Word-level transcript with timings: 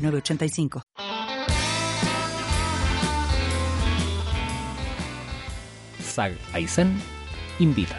985. 0.00 0.82
SAG 6.02 6.36
Aysén 6.52 7.00
invita, 7.58 7.98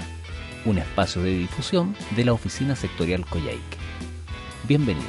un 0.66 0.78
espacio 0.78 1.22
de 1.22 1.32
difusión 1.32 1.96
de 2.16 2.26
la 2.26 2.34
Oficina 2.34 2.76
Sectorial 2.76 3.26
Coyhaique. 3.26 3.78
Bienvenidos. 4.68 5.06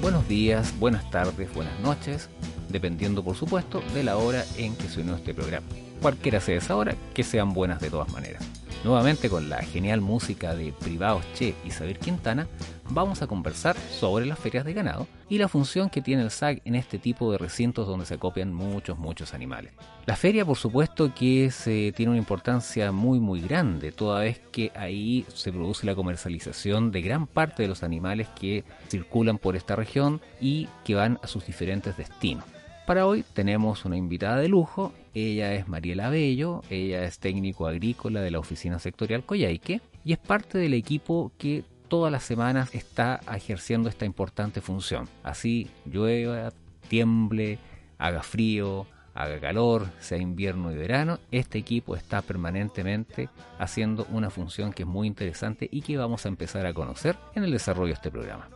Buenos 0.00 0.26
días, 0.26 0.76
buenas 0.78 1.08
tardes, 1.10 1.52
buenas 1.54 1.78
noches, 1.80 2.30
dependiendo 2.68 3.22
por 3.22 3.36
supuesto 3.36 3.82
de 3.94 4.02
la 4.02 4.16
hora 4.16 4.44
en 4.56 4.74
que 4.74 4.88
se 4.88 5.02
unió 5.02 5.14
este 5.14 5.34
programa 5.34 5.66
cualquiera 6.00 6.40
sea 6.40 6.56
esa 6.56 6.76
hora, 6.76 6.94
que 7.14 7.22
sean 7.22 7.52
buenas 7.52 7.80
de 7.80 7.90
todas 7.90 8.10
maneras. 8.12 8.42
Nuevamente 8.82 9.28
con 9.28 9.50
la 9.50 9.58
genial 9.58 10.00
música 10.00 10.54
de 10.54 10.72
Privados 10.72 11.22
Che 11.34 11.54
y 11.66 11.70
Saber 11.70 11.98
Quintana, 11.98 12.48
vamos 12.88 13.20
a 13.20 13.26
conversar 13.26 13.76
sobre 13.76 14.24
las 14.24 14.38
ferias 14.38 14.64
de 14.64 14.72
ganado 14.72 15.06
y 15.28 15.36
la 15.36 15.48
función 15.48 15.90
que 15.90 16.00
tiene 16.00 16.22
el 16.22 16.30
SAG 16.30 16.62
en 16.64 16.74
este 16.74 16.98
tipo 16.98 17.30
de 17.30 17.36
recintos 17.36 17.86
donde 17.86 18.06
se 18.06 18.14
acopian 18.14 18.54
muchos, 18.54 18.98
muchos 18.98 19.34
animales. 19.34 19.74
La 20.06 20.16
feria, 20.16 20.46
por 20.46 20.56
supuesto, 20.56 21.12
que 21.14 21.52
tiene 21.94 22.10
una 22.10 22.18
importancia 22.18 22.90
muy, 22.90 23.20
muy 23.20 23.42
grande, 23.42 23.92
toda 23.92 24.20
vez 24.20 24.40
que 24.50 24.72
ahí 24.74 25.26
se 25.34 25.52
produce 25.52 25.84
la 25.84 25.94
comercialización 25.94 26.90
de 26.90 27.02
gran 27.02 27.26
parte 27.26 27.62
de 27.62 27.68
los 27.68 27.82
animales 27.82 28.28
que 28.28 28.64
circulan 28.88 29.36
por 29.36 29.56
esta 29.56 29.76
región 29.76 30.22
y 30.40 30.68
que 30.84 30.94
van 30.94 31.18
a 31.22 31.26
sus 31.26 31.44
diferentes 31.44 31.98
destinos. 31.98 32.44
Para 32.86 33.06
hoy 33.06 33.24
tenemos 33.34 33.84
una 33.84 33.96
invitada 33.96 34.38
de 34.38 34.48
lujo, 34.48 34.94
ella 35.14 35.54
es 35.54 35.68
Mariela 35.68 36.10
Bello, 36.10 36.62
ella 36.70 37.04
es 37.04 37.18
técnico 37.18 37.66
agrícola 37.66 38.20
de 38.20 38.30
la 38.30 38.38
Oficina 38.38 38.78
Sectorial 38.78 39.24
Coyhaique 39.24 39.80
y 40.04 40.12
es 40.12 40.18
parte 40.18 40.58
del 40.58 40.74
equipo 40.74 41.32
que 41.38 41.64
todas 41.88 42.12
las 42.12 42.22
semanas 42.22 42.74
está 42.74 43.20
ejerciendo 43.34 43.88
esta 43.88 44.04
importante 44.04 44.60
función. 44.60 45.08
Así 45.22 45.68
llueva, 45.84 46.52
tiemble, 46.88 47.58
haga 47.98 48.22
frío, 48.22 48.86
haga 49.14 49.40
calor, 49.40 49.88
sea 49.98 50.18
invierno 50.18 50.70
y 50.72 50.76
verano, 50.76 51.18
este 51.30 51.58
equipo 51.58 51.96
está 51.96 52.22
permanentemente 52.22 53.28
haciendo 53.58 54.06
una 54.10 54.30
función 54.30 54.72
que 54.72 54.84
es 54.84 54.88
muy 54.88 55.06
interesante 55.06 55.68
y 55.70 55.82
que 55.82 55.96
vamos 55.96 56.24
a 56.24 56.28
empezar 56.28 56.66
a 56.66 56.72
conocer 56.72 57.16
en 57.34 57.44
el 57.44 57.50
desarrollo 57.50 57.88
de 57.88 57.94
este 57.94 58.10
programa. 58.10 58.48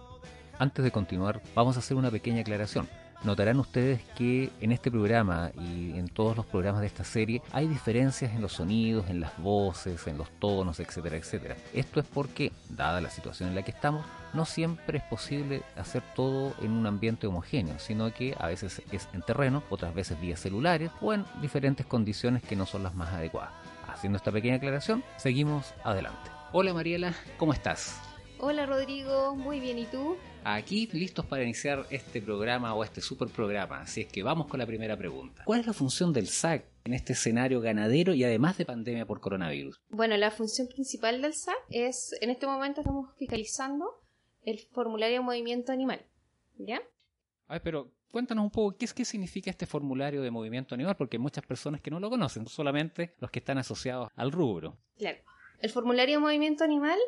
Antes 0.58 0.84
de 0.84 0.92
continuar, 0.92 1.42
vamos 1.54 1.76
a 1.76 1.80
hacer 1.80 1.96
una 1.96 2.10
pequeña 2.10 2.42
aclaración. 2.42 2.88
Notarán 3.24 3.58
ustedes 3.58 4.02
que 4.18 4.50
en 4.60 4.70
este 4.70 4.90
programa 4.90 5.50
y 5.58 5.98
en 5.98 6.08
todos 6.08 6.36
los 6.36 6.44
programas 6.44 6.82
de 6.82 6.88
esta 6.88 7.04
serie 7.04 7.40
hay 7.52 7.66
diferencias 7.66 8.34
en 8.34 8.42
los 8.42 8.52
sonidos, 8.52 9.08
en 9.08 9.18
las 9.18 9.38
voces, 9.38 10.06
en 10.06 10.18
los 10.18 10.28
tonos, 10.38 10.78
etcétera, 10.78 11.16
etcétera. 11.16 11.56
Esto 11.72 12.00
es 12.00 12.06
porque, 12.06 12.52
dada 12.68 13.00
la 13.00 13.08
situación 13.08 13.48
en 13.48 13.54
la 13.54 13.62
que 13.62 13.70
estamos, 13.70 14.04
no 14.34 14.44
siempre 14.44 14.98
es 14.98 15.04
posible 15.04 15.62
hacer 15.74 16.02
todo 16.14 16.54
en 16.60 16.72
un 16.72 16.86
ambiente 16.86 17.26
homogéneo, 17.26 17.78
sino 17.78 18.12
que 18.12 18.36
a 18.38 18.48
veces 18.48 18.82
es 18.92 19.08
en 19.14 19.22
terreno, 19.22 19.62
otras 19.70 19.94
veces 19.94 20.20
vía 20.20 20.36
celulares 20.36 20.90
o 21.00 21.14
en 21.14 21.24
diferentes 21.40 21.86
condiciones 21.86 22.42
que 22.42 22.56
no 22.56 22.66
son 22.66 22.82
las 22.82 22.94
más 22.94 23.14
adecuadas. 23.14 23.52
Haciendo 23.88 24.18
esta 24.18 24.32
pequeña 24.32 24.56
aclaración, 24.56 25.02
seguimos 25.16 25.72
adelante. 25.82 26.30
Hola 26.52 26.74
Mariela, 26.74 27.14
¿cómo 27.38 27.54
estás? 27.54 27.98
Hola 28.38 28.66
Rodrigo, 28.66 29.34
muy 29.34 29.60
bien, 29.60 29.78
¿y 29.78 29.86
tú? 29.86 30.18
Aquí 30.46 30.86
listos 30.92 31.24
para 31.24 31.42
iniciar 31.42 31.86
este 31.88 32.20
programa 32.20 32.74
o 32.74 32.84
este 32.84 33.00
super 33.00 33.28
programa, 33.28 33.80
así 33.80 34.02
es 34.02 34.08
que 34.08 34.22
vamos 34.22 34.46
con 34.46 34.60
la 34.60 34.66
primera 34.66 34.94
pregunta. 34.94 35.42
¿Cuál 35.46 35.60
es 35.60 35.66
la 35.66 35.72
función 35.72 36.12
del 36.12 36.28
SAC 36.28 36.66
en 36.84 36.92
este 36.92 37.14
escenario 37.14 37.62
ganadero 37.62 38.12
y 38.12 38.24
además 38.24 38.58
de 38.58 38.66
pandemia 38.66 39.06
por 39.06 39.22
coronavirus? 39.22 39.80
Bueno, 39.88 40.18
la 40.18 40.30
función 40.30 40.68
principal 40.68 41.22
del 41.22 41.32
SAC 41.32 41.56
es, 41.70 42.14
en 42.20 42.28
este 42.28 42.46
momento 42.46 42.82
estamos 42.82 43.16
fiscalizando 43.16 43.86
el 44.42 44.58
formulario 44.58 45.16
de 45.16 45.24
movimiento 45.24 45.72
animal, 45.72 46.04
¿ya? 46.58 46.82
Ay, 47.46 47.60
pero 47.64 47.90
cuéntanos 48.10 48.44
un 48.44 48.50
poco 48.50 48.76
qué, 48.76 48.84
es, 48.84 48.92
qué 48.92 49.06
significa 49.06 49.50
este 49.50 49.64
formulario 49.64 50.20
de 50.20 50.30
movimiento 50.30 50.74
animal, 50.74 50.94
porque 50.94 51.16
hay 51.16 51.22
muchas 51.22 51.46
personas 51.46 51.80
que 51.80 51.90
no 51.90 52.00
lo 52.00 52.10
conocen, 52.10 52.46
solamente 52.48 53.14
los 53.18 53.30
que 53.30 53.38
están 53.38 53.56
asociados 53.56 54.10
al 54.14 54.30
rubro. 54.30 54.76
Claro. 54.98 55.20
El 55.60 55.70
formulario 55.70 56.16
de 56.16 56.20
movimiento 56.20 56.64
animal 56.64 56.98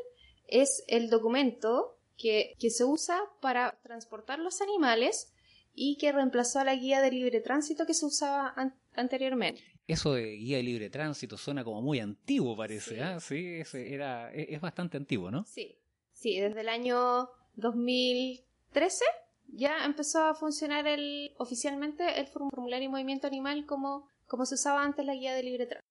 es 0.49 0.85
el 0.89 1.11
documento 1.11 1.96
que, 2.17 2.55
se 2.71 2.85
usa 2.85 3.21
para 3.41 3.79
transportar 3.83 4.39
los 4.39 4.61
animales 4.61 5.33
y 5.75 5.97
que 5.99 6.13
reemplazó 6.13 6.61
a 6.61 6.65
la 6.65 6.75
guía 6.75 7.01
de 7.01 7.11
libre 7.11 7.41
tránsito 7.41 7.87
que 7.87 7.95
se 7.95 8.07
usaba 8.07 8.55
anteriormente. 8.95 9.63
Eso 9.87 10.15
de 10.15 10.33
guía 10.37 10.57
de 10.57 10.63
libre 10.63 10.91
tránsito 10.91 11.37
suena 11.37 11.63
como 11.63 11.83
muy 11.83 12.01
antiguo, 12.01 12.57
parece. 12.57 12.97
Sí, 13.21 13.61
¿ah? 13.61 13.79
era, 13.79 14.35
e, 14.35 14.55
es, 14.55 14.61
bastante 14.61 14.97
antiguo, 14.97 15.31
¿no? 15.31 15.45
Sí, 15.45 15.79
sí, 16.13 16.41
desde 16.41 16.63
el 16.63 16.69
año 16.69 17.29
2013 17.55 19.05
ya 19.49 19.85
empezó 19.85 20.25
a 20.25 20.35
funcionar 20.35 20.87
el, 20.89 21.33
oficialmente 21.39 22.21
el 22.21 22.27
formulario 22.27 22.89
de 22.89 22.93
movimiento 22.93 23.27
animal 23.27 23.65
como, 23.65 24.09
como 24.27 24.45
se 24.45 24.55
usaba 24.57 24.83
antes 24.83 25.07
la 25.07 25.15
guía 25.15 25.35
de 25.35 25.43
libre 25.43 25.67
tránsito. 25.67 25.86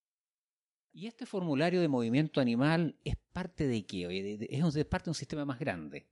¿Y 0.96 1.06
este 1.06 1.26
formulario 1.26 1.82
de 1.82 1.88
movimiento 1.88 2.40
animal 2.40 2.96
es 3.04 3.16
parte 3.34 3.66
de 3.66 3.84
qué? 3.84 4.06
Es 4.48 4.84
parte 4.86 5.04
de 5.04 5.10
un 5.10 5.14
sistema 5.14 5.44
más 5.44 5.58
grande. 5.58 6.06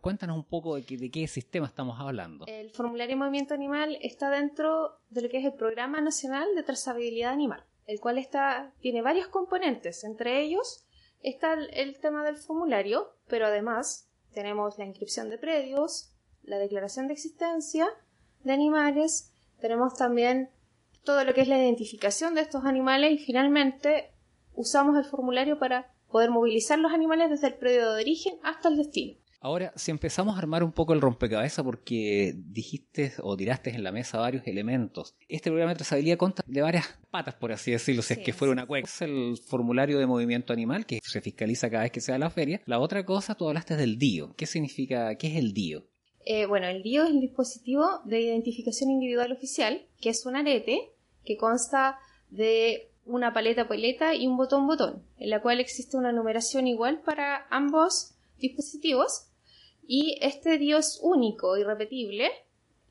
Cuéntanos 0.00 0.34
un 0.34 0.44
poco 0.44 0.76
de, 0.76 0.96
de, 0.96 1.10
qué 1.10 1.28
sistema 1.28 1.66
estamos 1.66 2.00
hablando. 2.00 2.46
El 2.46 2.70
formulario 2.70 3.16
de 3.16 3.20
movimiento 3.20 3.52
animal 3.52 3.98
está 4.00 4.30
dentro 4.30 4.98
de 5.10 5.20
lo 5.20 5.28
que 5.28 5.40
es 5.40 5.44
el 5.44 5.52
Programa 5.52 6.00
Nacional 6.00 6.48
de 6.56 6.62
Trazabilidad 6.62 7.32
Animal, 7.32 7.66
el 7.84 8.00
cual 8.00 8.16
está, 8.16 8.72
tiene 8.80 9.02
varios 9.02 9.28
componentes. 9.28 10.04
Entre 10.04 10.40
ellos 10.40 10.86
está 11.20 11.52
el, 11.52 11.68
el 11.74 11.98
tema 11.98 12.24
del 12.24 12.38
formulario, 12.38 13.12
pero 13.28 13.44
además 13.44 14.08
tenemos 14.32 14.78
la 14.78 14.86
inscripción 14.86 15.28
de 15.28 15.36
predios, 15.36 16.14
la 16.44 16.56
declaración 16.56 17.08
de 17.08 17.12
existencia 17.12 17.90
de 18.42 18.54
animales, 18.54 19.34
tenemos 19.60 19.98
también 19.98 20.48
todo 21.04 21.24
lo 21.24 21.34
que 21.34 21.42
es 21.42 21.48
la 21.48 21.58
identificación 21.58 22.34
de 22.34 22.40
estos 22.40 22.64
animales 22.64 23.12
y 23.12 23.18
finalmente 23.18 24.14
usamos 24.54 24.96
el 24.96 25.04
formulario 25.04 25.58
para 25.58 25.92
poder 26.10 26.30
movilizar 26.30 26.78
los 26.78 26.92
animales 26.92 27.30
desde 27.30 27.48
el 27.48 27.54
predio 27.54 27.92
de 27.92 28.02
origen 28.02 28.34
hasta 28.42 28.68
el 28.68 28.76
destino. 28.76 29.16
Ahora, 29.42 29.72
si 29.74 29.90
empezamos 29.90 30.36
a 30.36 30.38
armar 30.38 30.62
un 30.62 30.72
poco 30.72 30.92
el 30.92 31.00
rompecabezas 31.00 31.64
porque 31.64 32.34
dijiste 32.36 33.14
o 33.22 33.38
tiraste 33.38 33.70
en 33.70 33.82
la 33.82 33.90
mesa 33.90 34.18
varios 34.18 34.46
elementos, 34.46 35.16
este 35.28 35.48
programa 35.48 35.72
de 35.72 35.78
trazabilidad 35.78 36.18
consta 36.18 36.44
de 36.46 36.60
varias 36.60 36.98
patas, 37.10 37.36
por 37.36 37.50
así 37.50 37.70
decirlo, 37.70 38.02
si 38.02 38.12
es 38.12 38.18
que 38.18 38.34
fuera 38.34 38.52
una 38.52 38.66
cueca. 38.66 38.86
Es 38.86 39.00
el 39.00 39.38
formulario 39.38 39.98
de 39.98 40.06
movimiento 40.06 40.52
animal 40.52 40.84
que 40.84 41.00
se 41.02 41.22
fiscaliza 41.22 41.70
cada 41.70 41.84
vez 41.84 41.92
que 41.92 42.02
sea 42.02 42.18
la 42.18 42.28
feria. 42.28 42.60
La 42.66 42.80
otra 42.80 43.06
cosa, 43.06 43.34
tú 43.34 43.48
hablaste 43.48 43.76
del 43.76 43.96
DIO. 43.98 44.34
¿Qué 44.36 44.44
significa, 44.44 45.14
qué 45.14 45.28
es 45.28 45.36
el 45.36 45.54
DIO? 45.54 45.86
Eh, 46.26 46.44
bueno, 46.44 46.66
el 46.66 46.82
DIO 46.82 47.04
es 47.04 47.10
el 47.10 47.20
dispositivo 47.20 48.00
de 48.04 48.20
identificación 48.20 48.90
individual 48.90 49.32
oficial, 49.32 49.86
que 50.02 50.10
es 50.10 50.26
un 50.26 50.36
arete 50.36 50.92
que 51.24 51.38
consta 51.38 51.98
de 52.28 52.89
una 53.10 53.32
paleta 53.32 53.68
paleta 53.68 54.14
y 54.14 54.26
un 54.26 54.36
botón 54.36 54.66
botón, 54.66 55.04
en 55.18 55.30
la 55.30 55.42
cual 55.42 55.60
existe 55.60 55.96
una 55.96 56.12
numeración 56.12 56.66
igual 56.66 57.00
para 57.00 57.46
ambos 57.50 58.14
dispositivos 58.38 59.26
y 59.86 60.18
este 60.20 60.58
dio 60.58 60.78
es 60.78 61.00
único 61.02 61.56
y 61.56 61.64
repetible 61.64 62.30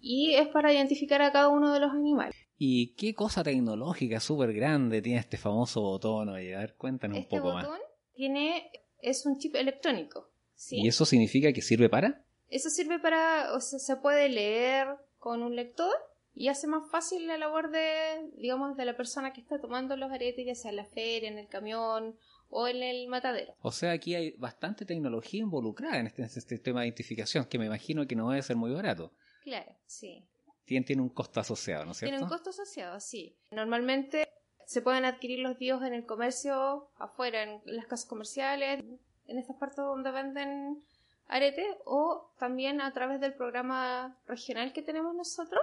y 0.02 0.34
es 0.34 0.48
para 0.50 0.74
identificar 0.74 1.22
a 1.22 1.32
cada 1.32 1.48
uno 1.48 1.74
de 1.74 1.80
los 1.80 1.92
animales. 1.92 2.36
¿Y 2.58 2.94
qué 2.96 3.14
cosa 3.14 3.44
tecnológica 3.44 4.20
súper 4.20 4.54
grande 4.54 5.02
tiene 5.02 5.20
este 5.20 5.38
famoso 5.38 5.82
botón? 5.82 6.30
a 6.30 6.34
ver, 6.34 6.76
cuéntanos 6.76 7.18
un 7.18 7.24
este 7.24 7.38
poco 7.38 7.54
más. 7.54 7.64
Este 7.64 7.72
botón 7.72 7.88
tiene, 8.14 8.72
es 9.02 9.26
un 9.26 9.38
chip 9.38 9.56
electrónico. 9.56 10.30
¿Y 10.72 10.88
eso 10.88 11.06
significa 11.06 11.54
que 11.54 11.62
sirve 11.62 11.88
para? 11.88 12.26
Eso 12.50 12.70
sirve 12.70 13.00
para, 13.00 13.54
o 13.54 13.62
sea, 13.62 13.80
se 13.80 13.96
puede 13.96 14.28
leer 14.28 14.88
con 15.18 15.42
un 15.42 15.56
lector 15.56 15.94
y 16.40 16.48
hace 16.48 16.68
más 16.68 16.90
fácil 16.90 17.28
la 17.28 17.38
labor 17.38 17.70
de, 17.70 18.32
digamos, 18.38 18.78
de 18.78 18.86
la 18.86 18.96
persona 18.96 19.34
que 19.34 19.42
está 19.42 19.60
tomando 19.60 19.98
los 19.98 20.10
aretes, 20.10 20.46
ya 20.46 20.56
sea 20.56 20.72
en 20.72 20.78
la 20.78 20.86
feria, 20.86 21.28
en 21.28 21.38
el 21.38 21.50
camión 21.50 22.18
o 22.48 22.66
en 22.66 22.82
el 22.82 23.10
matadero. 23.10 23.56
O 23.62 23.74
sea, 23.74 23.92
aquí 23.92 24.16
hay 24.16 24.32
bastante 24.38 24.86
tecnología 24.86 25.42
involucrada 25.42 25.98
en 25.98 26.08
este, 26.08 26.24
este 26.24 26.56
sistema 26.56 26.80
de 26.80 26.88
identificación, 26.88 27.44
que 27.44 27.60
me 27.60 27.66
imagino 27.66 28.08
que 28.08 28.16
no 28.16 28.30
debe 28.30 28.42
ser 28.42 28.56
muy 28.56 28.72
barato. 28.72 29.12
Claro, 29.44 29.76
sí. 29.86 30.26
Tiene, 30.64 30.86
tiene 30.86 31.02
un 31.02 31.10
costo 31.10 31.42
asociado, 31.42 31.84
¿no 31.84 31.92
es 31.92 31.98
cierto? 31.98 32.12
Tiene 32.14 32.24
un 32.24 32.30
costo 32.30 32.52
asociado, 32.52 33.02
sí. 33.02 33.36
Normalmente 33.52 34.30
Se 34.66 34.82
pueden 34.82 35.04
adquirir 35.04 35.40
los 35.40 35.58
dios 35.58 35.84
en 35.84 35.94
el 35.94 36.06
comercio, 36.06 36.90
afuera, 37.00 37.44
en 37.44 37.60
las 37.66 37.86
casas 37.86 38.08
comerciales, 38.08 38.82
en 39.26 39.38
estas 39.38 39.58
partes 39.58 39.84
donde 39.84 40.12
venden 40.12 40.86
aretes, 41.28 41.68
o 41.84 42.32
también 42.40 42.80
a 42.80 42.94
través 42.94 43.20
del 43.20 43.34
programa 43.34 44.18
regional 44.26 44.72
que 44.72 44.84
tenemos 44.84 45.14
nosotros. 45.14 45.60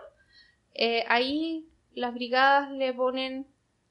Eh, 0.78 1.04
ahí 1.08 1.68
las 1.94 2.12
brigadas 2.12 2.70
le 2.70 2.92
ponen 2.92 3.46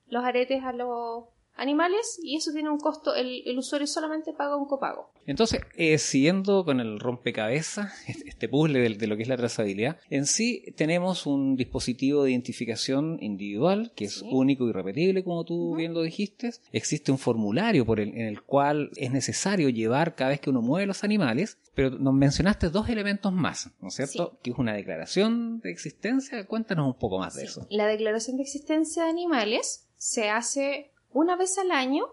los 0.08 0.24
aretes 0.24 0.64
a 0.64 0.72
los 0.72 1.26
animales 1.56 2.20
y 2.22 2.36
eso 2.36 2.52
tiene 2.52 2.70
un 2.70 2.80
costo, 2.80 3.16
el, 3.16 3.44
usuario 3.58 3.88
solamente 3.88 4.34
paga 4.34 4.58
un 4.58 4.66
copago. 4.66 5.10
Entonces, 5.26 5.62
eh, 5.76 5.98
siguiendo 5.98 6.66
con 6.66 6.80
el 6.80 7.00
rompecabezas, 7.00 7.94
este 8.26 8.50
puzzle 8.50 8.90
de, 8.90 9.08
lo 9.08 9.16
que 9.16 9.24
es 9.24 9.30
la 9.30 9.38
trazabilidad, 9.38 9.98
en 10.10 10.26
sí 10.26 10.64
tenemos 10.76 11.26
un 11.26 11.56
dispositivo 11.56 12.24
de 12.24 12.32
identificación 12.32 13.18
individual 13.22 13.92
que 13.96 14.06
es 14.06 14.22
único 14.22 14.68
y 14.68 14.72
repetible, 14.72 15.24
como 15.24 15.46
tú 15.46 15.76
bien 15.76 15.94
lo 15.94 16.02
dijiste. 16.02 16.52
Existe 16.72 17.12
un 17.12 17.18
formulario 17.18 17.86
por 17.86 18.00
el, 18.00 18.10
en 18.10 18.28
el 18.28 18.42
cual 18.42 18.92
es 18.98 19.12
necesario 19.12 19.70
llevar 19.70 20.16
cada 20.16 20.32
vez 20.32 20.40
que 20.40 20.50
uno 20.50 20.62
mueve 20.62 20.86
los 20.86 21.04
animales, 21.04 21.58
pero 21.74 21.90
nos 21.92 22.14
mencionaste 22.14 22.70
dos 22.70 22.90
elementos 22.90 23.32
más, 23.32 23.72
¿no 23.82 23.88
es 23.88 23.96
cierto? 23.96 24.38
Que 24.44 24.52
es 24.52 24.58
una 24.58 24.74
declaración 24.74 25.60
de 25.62 25.72
existencia. 25.72 26.46
Cuéntanos 26.46 26.88
un 26.88 27.00
poco 27.00 27.20
más 27.20 27.36
de 27.36 27.46
eso. 27.46 27.66
La 27.70 27.88
declaración 27.88 28.38
de 28.38 28.44
existencia 28.44 29.04
de 29.04 29.10
animales 29.10 29.88
se 29.98 30.30
hace 30.30 30.92
una 31.16 31.38
vez 31.38 31.58
al 31.58 31.72
año 31.72 32.08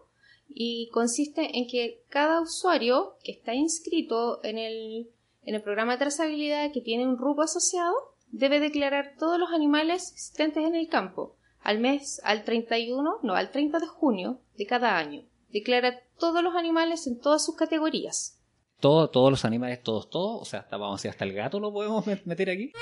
y 0.49 0.89
consiste 0.91 1.59
en 1.59 1.67
que 1.67 2.05
cada 2.09 2.41
usuario 2.41 3.17
que 3.25 3.33
está 3.33 3.53
inscrito 3.53 4.43
en 4.45 4.59
el, 4.59 5.11
en 5.43 5.55
el 5.57 5.63
programa 5.63 5.93
de 5.93 5.99
trazabilidad 5.99 6.73
que 6.73 6.81
tiene 6.81 7.07
un 7.07 7.19
RUP 7.19 7.41
asociado 7.41 7.95
debe 8.29 8.61
declarar 8.61 9.17
todos 9.19 9.39
los 9.39 9.51
animales 9.51 10.13
existentes 10.13 10.65
en 10.65 10.77
el 10.77 10.89
campo 10.89 11.37
al 11.63 11.81
mes, 11.81 12.21
al 12.25 12.45
31, 12.45 13.19
no, 13.23 13.35
al 13.35 13.51
30 13.51 13.79
de 13.79 13.87
junio 13.87 14.41
de 14.57 14.67
cada 14.67 14.97
año. 14.97 15.25
Declara 15.51 16.01
todos 16.19 16.43
los 16.43 16.55
animales 16.55 17.07
en 17.07 17.21
todas 17.21 17.45
sus 17.45 17.57
categorías. 17.57 18.41
Todo, 18.81 19.11
todos 19.11 19.31
los 19.31 19.45
animales, 19.45 19.83
todos, 19.83 20.11
todos, 20.11 20.43
o 20.43 20.45
sea, 20.45 20.61
hasta, 20.61 20.77
vamos 20.77 20.95
a 20.95 20.99
decir, 20.99 21.11
hasta 21.11 21.25
el 21.25 21.35
gato 21.35 21.61
lo 21.61 21.73
podemos 21.73 22.05
meter 22.25 22.51
aquí. 22.51 22.73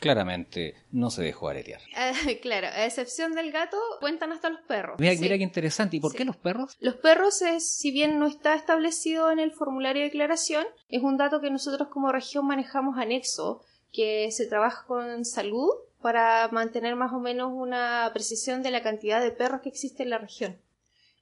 Claramente 0.00 0.74
no 0.92 1.10
se 1.10 1.22
dejó 1.22 1.50
aretear. 1.50 1.80
Eh, 1.94 2.40
claro, 2.42 2.68
a 2.68 2.86
excepción 2.86 3.34
del 3.34 3.52
gato, 3.52 3.76
cuentan 4.00 4.32
hasta 4.32 4.48
los 4.48 4.62
perros. 4.62 4.98
Mira, 4.98 5.12
mira 5.20 5.36
qué 5.36 5.42
interesante. 5.42 5.98
¿Y 5.98 6.00
por 6.00 6.14
qué 6.14 6.24
los 6.24 6.38
perros? 6.38 6.76
Los 6.80 6.96
perros, 6.96 7.42
es, 7.42 7.70
si 7.70 7.90
bien 7.90 8.18
no 8.18 8.26
está 8.26 8.54
establecido 8.54 9.30
en 9.30 9.38
el 9.38 9.52
formulario 9.52 10.00
de 10.00 10.08
declaración, 10.08 10.64
es 10.88 11.02
un 11.02 11.18
dato 11.18 11.42
que 11.42 11.50
nosotros 11.50 11.88
como 11.88 12.10
región 12.12 12.46
manejamos 12.46 12.96
anexo, 12.96 13.62
que 13.92 14.30
se 14.30 14.46
trabaja 14.46 14.86
con 14.86 15.24
salud 15.26 15.68
para 16.00 16.48
mantener 16.48 16.96
más 16.96 17.12
o 17.12 17.20
menos 17.20 17.52
una 17.54 18.08
precisión 18.14 18.62
de 18.62 18.70
la 18.70 18.82
cantidad 18.82 19.20
de 19.20 19.32
perros 19.32 19.60
que 19.60 19.68
existe 19.68 20.02
en 20.02 20.10
la 20.10 20.18
región. 20.18 20.58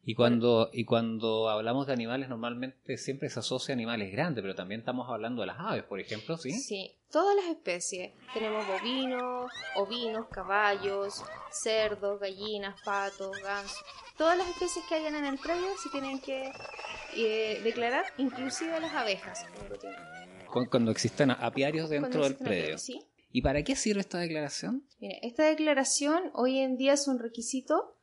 Y 0.09 0.15
cuando, 0.15 0.71
y 0.73 0.87
cuando 0.87 1.51
hablamos 1.51 1.87
de 1.87 1.93
animales, 1.93 2.31
normalmente 2.31 2.97
siempre 2.97 3.29
se 3.29 3.41
asocia 3.41 3.75
a 3.75 3.77
animales 3.77 4.11
grandes, 4.11 4.41
pero 4.41 4.55
también 4.55 4.81
estamos 4.81 5.07
hablando 5.11 5.43
de 5.43 5.49
las 5.49 5.59
aves, 5.61 5.85
por 5.85 6.01
ejemplo, 6.01 6.39
¿sí? 6.39 6.51
Sí, 6.51 6.97
todas 7.11 7.37
las 7.37 7.45
especies. 7.45 8.15
Tenemos 8.33 8.67
bovinos, 8.67 9.53
ovinos, 9.77 10.27
caballos, 10.29 11.23
cerdos, 11.51 12.19
gallinas, 12.21 12.81
patos, 12.81 13.37
gansos. 13.43 13.85
Todas 14.17 14.39
las 14.39 14.49
especies 14.49 14.83
que 14.89 14.95
hayan 14.95 15.15
en 15.15 15.27
el 15.27 15.37
predio 15.37 15.67
se 15.77 15.91
tienen 15.91 16.23
que 16.23 16.53
eh, 17.15 17.61
declarar, 17.63 18.07
inclusive 18.17 18.81
las 18.81 18.95
abejas. 18.95 19.45
Cuando 20.71 20.91
existen 20.91 21.33
apiarios 21.33 21.91
dentro 21.91 22.25
del 22.25 22.35
predio. 22.35 22.79
¿sí? 22.79 23.03
¿Y 23.31 23.43
para 23.43 23.63
qué 23.63 23.77
sirve 23.77 24.01
esta 24.01 24.17
declaración? 24.17 24.89
Esta 25.01 25.45
declaración 25.45 26.31
hoy 26.33 26.61
en 26.61 26.79
día 26.79 26.95
es 26.95 27.09
un 27.09 27.19
requisito 27.19 27.98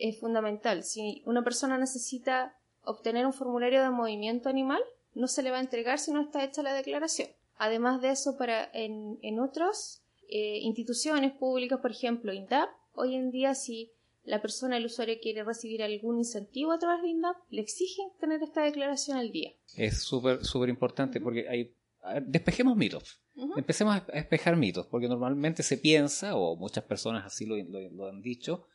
es 0.00 0.18
fundamental. 0.18 0.82
Si 0.82 1.22
una 1.26 1.44
persona 1.44 1.78
necesita 1.78 2.56
obtener 2.84 3.26
un 3.26 3.32
formulario 3.32 3.82
de 3.82 3.90
movimiento 3.90 4.48
animal, 4.48 4.82
no 5.14 5.28
se 5.28 5.42
le 5.42 5.50
va 5.50 5.58
a 5.58 5.60
entregar 5.60 5.98
si 5.98 6.12
no 6.12 6.22
está 6.22 6.42
hecha 6.44 6.62
la 6.62 6.74
declaración. 6.74 7.28
Además 7.56 8.00
de 8.00 8.10
eso, 8.10 8.36
para 8.38 8.70
en, 8.72 9.18
en 9.22 9.38
otras 9.38 10.02
eh, 10.28 10.58
instituciones 10.62 11.32
públicas, 11.32 11.80
por 11.80 11.90
ejemplo, 11.90 12.32
INDAP, 12.32 12.70
hoy 12.94 13.14
en 13.14 13.30
día 13.30 13.54
si 13.54 13.92
la 14.24 14.40
persona, 14.40 14.76
el 14.76 14.86
usuario 14.86 15.16
quiere 15.20 15.44
recibir 15.44 15.82
algún 15.82 16.18
incentivo 16.18 16.72
a 16.72 16.78
través 16.78 17.02
de 17.02 17.08
INDAP, 17.08 17.36
le 17.50 17.62
exigen 17.62 18.08
tener 18.18 18.42
esta 18.42 18.62
declaración 18.62 19.18
al 19.18 19.30
día. 19.30 19.52
Es 19.76 20.02
súper, 20.02 20.44
súper 20.44 20.68
importante 20.68 21.20
porque 21.20 21.48
hay... 21.48 21.74
despejemos 22.22 22.76
mitos. 22.76 23.20
Empecemos 23.56 23.96
a 23.96 24.00
despejar 24.12 24.56
mitos, 24.56 24.86
porque 24.86 25.08
normalmente 25.08 25.62
se 25.62 25.78
piensa, 25.78 26.36
o 26.36 26.56
muchas 26.56 26.84
personas 26.84 27.24
así 27.24 27.46
lo, 27.46 27.56
lo 27.56 28.08
han 28.08 28.20
dicho, 28.20 28.66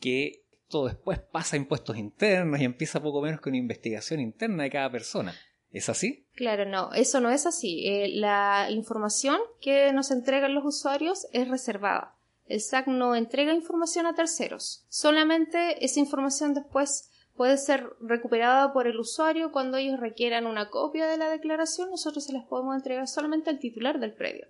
que 0.00 0.44
esto 0.68 0.84
después 0.84 1.18
pasa 1.18 1.56
a 1.56 1.58
impuestos 1.58 1.96
internos 1.96 2.60
y 2.60 2.64
empieza 2.64 3.02
poco 3.02 3.22
menos 3.22 3.40
que 3.40 3.48
una 3.48 3.56
investigación 3.56 4.20
interna 4.20 4.64
de 4.64 4.70
cada 4.70 4.92
persona. 4.92 5.34
¿Es 5.70 5.88
así? 5.88 6.26
Claro, 6.34 6.66
no, 6.66 6.92
eso 6.92 7.20
no 7.20 7.30
es 7.30 7.46
así. 7.46 7.86
Eh, 7.86 8.10
la 8.16 8.68
información 8.70 9.40
que 9.62 9.90
nos 9.94 10.10
entregan 10.10 10.54
los 10.54 10.66
usuarios 10.66 11.26
es 11.32 11.48
reservada. 11.48 12.16
El 12.44 12.60
SAC 12.60 12.86
no 12.88 13.14
entrega 13.14 13.54
información 13.54 14.04
a 14.04 14.14
terceros. 14.14 14.84
Solamente 14.90 15.82
esa 15.82 16.00
información 16.00 16.52
después 16.52 17.10
puede 17.34 17.56
ser 17.56 17.88
recuperada 18.02 18.74
por 18.74 18.86
el 18.86 18.98
usuario 18.98 19.52
cuando 19.52 19.78
ellos 19.78 19.98
requieran 19.98 20.46
una 20.46 20.68
copia 20.68 21.06
de 21.06 21.16
la 21.16 21.30
declaración. 21.30 21.88
Nosotros 21.88 22.24
se 22.24 22.34
las 22.34 22.44
podemos 22.44 22.76
entregar 22.76 23.08
solamente 23.08 23.48
al 23.48 23.58
titular 23.58 24.00
del 24.00 24.12
predio. 24.12 24.48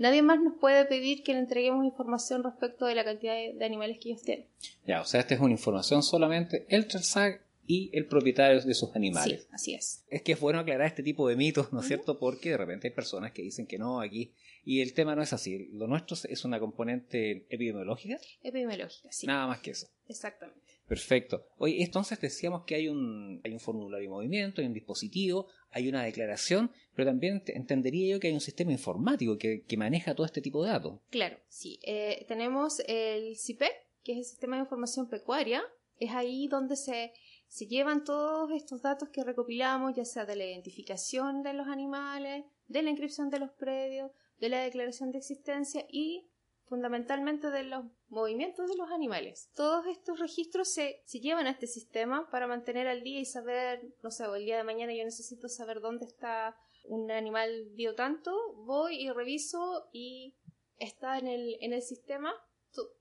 Nadie 0.00 0.22
más 0.22 0.40
nos 0.40 0.54
puede 0.58 0.86
pedir 0.86 1.22
que 1.22 1.34
le 1.34 1.40
entreguemos 1.40 1.84
información 1.84 2.42
respecto 2.42 2.86
de 2.86 2.94
la 2.94 3.04
cantidad 3.04 3.34
de, 3.34 3.62
animales 3.62 3.98
que 4.00 4.08
ellos 4.08 4.22
tienen. 4.22 4.46
Ya, 4.86 5.02
o 5.02 5.04
sea, 5.04 5.20
esta 5.20 5.34
es 5.34 5.40
una 5.40 5.52
información 5.52 6.02
solamente 6.02 6.64
entre 6.70 6.98
el 6.98 7.04
SAC 7.04 7.42
y 7.66 7.90
el 7.92 8.06
propietario 8.06 8.62
de 8.62 8.72
sus 8.72 8.96
animales. 8.96 9.42
Sí, 9.42 9.48
así 9.52 9.74
es. 9.74 10.04
Es 10.08 10.22
que 10.22 10.32
es 10.32 10.40
bueno 10.40 10.58
aclarar 10.58 10.86
este 10.86 11.02
tipo 11.02 11.28
de 11.28 11.36
mitos, 11.36 11.70
¿no 11.70 11.80
es 11.80 11.86
cierto? 11.86 12.18
Porque 12.18 12.48
de 12.48 12.56
repente 12.56 12.88
hay 12.88 12.94
personas 12.94 13.32
que 13.32 13.42
dicen 13.42 13.66
que 13.66 13.78
no, 13.78 14.00
aquí. 14.00 14.32
Y 14.64 14.80
el 14.80 14.94
tema 14.94 15.14
no 15.14 15.20
es 15.20 15.34
así. 15.34 15.68
Lo 15.72 15.86
nuestro 15.86 16.16
es 16.30 16.44
una 16.46 16.58
componente 16.58 17.46
epidemiológica. 17.50 18.18
Epidemiológica, 18.42 19.12
sí. 19.12 19.26
Nada 19.26 19.46
más 19.48 19.60
que 19.60 19.72
eso. 19.72 19.86
Exactamente. 20.08 20.79
Perfecto. 20.90 21.46
Oye, 21.58 21.84
entonces 21.84 22.20
decíamos 22.20 22.64
que 22.64 22.74
hay 22.74 22.88
un, 22.88 23.40
hay 23.44 23.52
un 23.52 23.60
formulario 23.60 24.08
de 24.08 24.12
movimiento, 24.12 24.60
hay 24.60 24.66
un 24.66 24.72
dispositivo, 24.72 25.46
hay 25.70 25.88
una 25.88 26.02
declaración, 26.02 26.72
pero 26.96 27.08
también 27.08 27.44
entendería 27.46 28.12
yo 28.12 28.18
que 28.18 28.26
hay 28.26 28.34
un 28.34 28.40
sistema 28.40 28.72
informático 28.72 29.38
que, 29.38 29.64
maneja 29.76 30.16
todo 30.16 30.26
este 30.26 30.40
tipo 30.40 30.64
de 30.64 30.72
datos. 30.72 30.98
Claro, 31.10 31.38
sí. 31.46 31.78
Eh, 31.84 32.24
tenemos 32.26 32.82
el 32.88 33.36
CIPEC, 33.36 33.70
que 34.02 34.12
es 34.14 34.18
el 34.18 34.24
Sistema 34.24 34.56
de 34.56 34.62
Información 34.62 35.08
Pecuaria. 35.08 35.62
Es 36.00 36.10
ahí 36.10 36.48
donde 36.48 36.74
se, 36.74 37.12
se 37.46 37.68
llevan 37.68 38.02
todos 38.02 38.50
estos 38.50 38.82
datos 38.82 39.10
que 39.10 39.22
recopilamos, 39.22 39.94
ya 39.94 40.04
sea 40.04 40.24
de 40.24 40.34
la 40.34 40.44
identificación 40.44 41.44
de 41.44 41.52
los 41.52 41.68
animales, 41.68 42.46
de 42.66 42.82
la 42.82 42.90
inscripción 42.90 43.30
de 43.30 43.38
los 43.38 43.52
predios, 43.52 44.10
de 44.40 44.48
la 44.48 44.62
declaración 44.62 45.12
de 45.12 45.18
existencia 45.18 45.86
y 45.88 46.29
fundamentalmente 46.70 47.50
de 47.50 47.64
los 47.64 47.84
movimientos 48.08 48.70
de 48.70 48.76
los 48.76 48.90
animales. 48.92 49.50
Todos 49.56 49.86
estos 49.88 50.20
registros 50.20 50.72
se, 50.72 51.02
se, 51.04 51.18
llevan 51.18 51.48
a 51.48 51.50
este 51.50 51.66
sistema 51.66 52.30
para 52.30 52.46
mantener 52.46 52.86
al 52.86 53.02
día 53.02 53.18
y 53.18 53.24
saber, 53.24 53.82
no 54.04 54.12
sé, 54.12 54.24
el 54.24 54.44
día 54.44 54.56
de 54.56 54.64
mañana 54.64 54.94
yo 54.94 55.04
necesito 55.04 55.48
saber 55.48 55.80
dónde 55.80 56.06
está 56.06 56.56
un 56.84 57.10
animal 57.10 57.74
dio 57.74 57.96
tanto, 57.96 58.32
voy 58.54 59.02
y 59.02 59.10
reviso 59.10 59.88
y 59.92 60.36
está 60.78 61.18
en 61.18 61.26
el, 61.26 61.56
en 61.60 61.72
el 61.72 61.82
sistema 61.82 62.32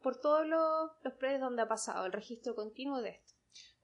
por 0.01 0.19
todos 0.19 0.47
los, 0.47 0.89
los 1.03 1.13
predios 1.13 1.41
donde 1.41 1.61
ha 1.61 1.67
pasado, 1.67 2.07
el 2.07 2.11
registro 2.11 2.55
continuo 2.55 3.01
de 3.01 3.11
esto. 3.11 3.33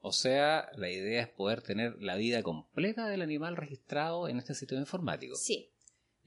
O 0.00 0.12
sea, 0.12 0.68
la 0.74 0.90
idea 0.90 1.22
es 1.22 1.28
poder 1.28 1.62
tener 1.62 2.02
la 2.02 2.16
vida 2.16 2.42
completa 2.42 3.06
del 3.06 3.22
animal 3.22 3.56
registrado 3.56 4.28
en 4.28 4.38
este 4.38 4.54
sistema 4.54 4.80
informático. 4.80 5.36
Sí, 5.36 5.72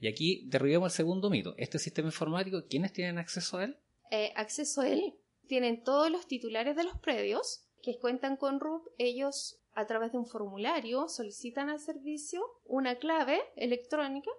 y 0.00 0.08
aquí 0.08 0.44
derribamos 0.46 0.92
el 0.92 0.96
segundo 0.96 1.28
mito. 1.28 1.54
Este 1.58 1.78
sistema 1.78 2.08
informático, 2.08 2.64
¿quiénes 2.68 2.92
tienen 2.92 3.18
acceso 3.18 3.58
a 3.58 3.64
él? 3.64 3.76
Eh, 4.10 4.32
acceso 4.34 4.80
a 4.80 4.88
él 4.88 5.14
tienen 5.46 5.84
todos 5.84 6.10
los 6.10 6.26
titulares 6.26 6.74
de 6.74 6.84
los 6.84 6.98
predios 6.98 7.66
que 7.82 7.98
cuentan 7.98 8.36
con 8.36 8.60
RUP. 8.60 8.86
Ellos, 8.98 9.60
a 9.74 9.86
través 9.86 10.12
de 10.12 10.18
un 10.18 10.26
formulario, 10.26 11.08
solicitan 11.08 11.68
al 11.68 11.80
servicio 11.80 12.42
una 12.64 12.96
clave 12.96 13.42
electrónica, 13.56 14.30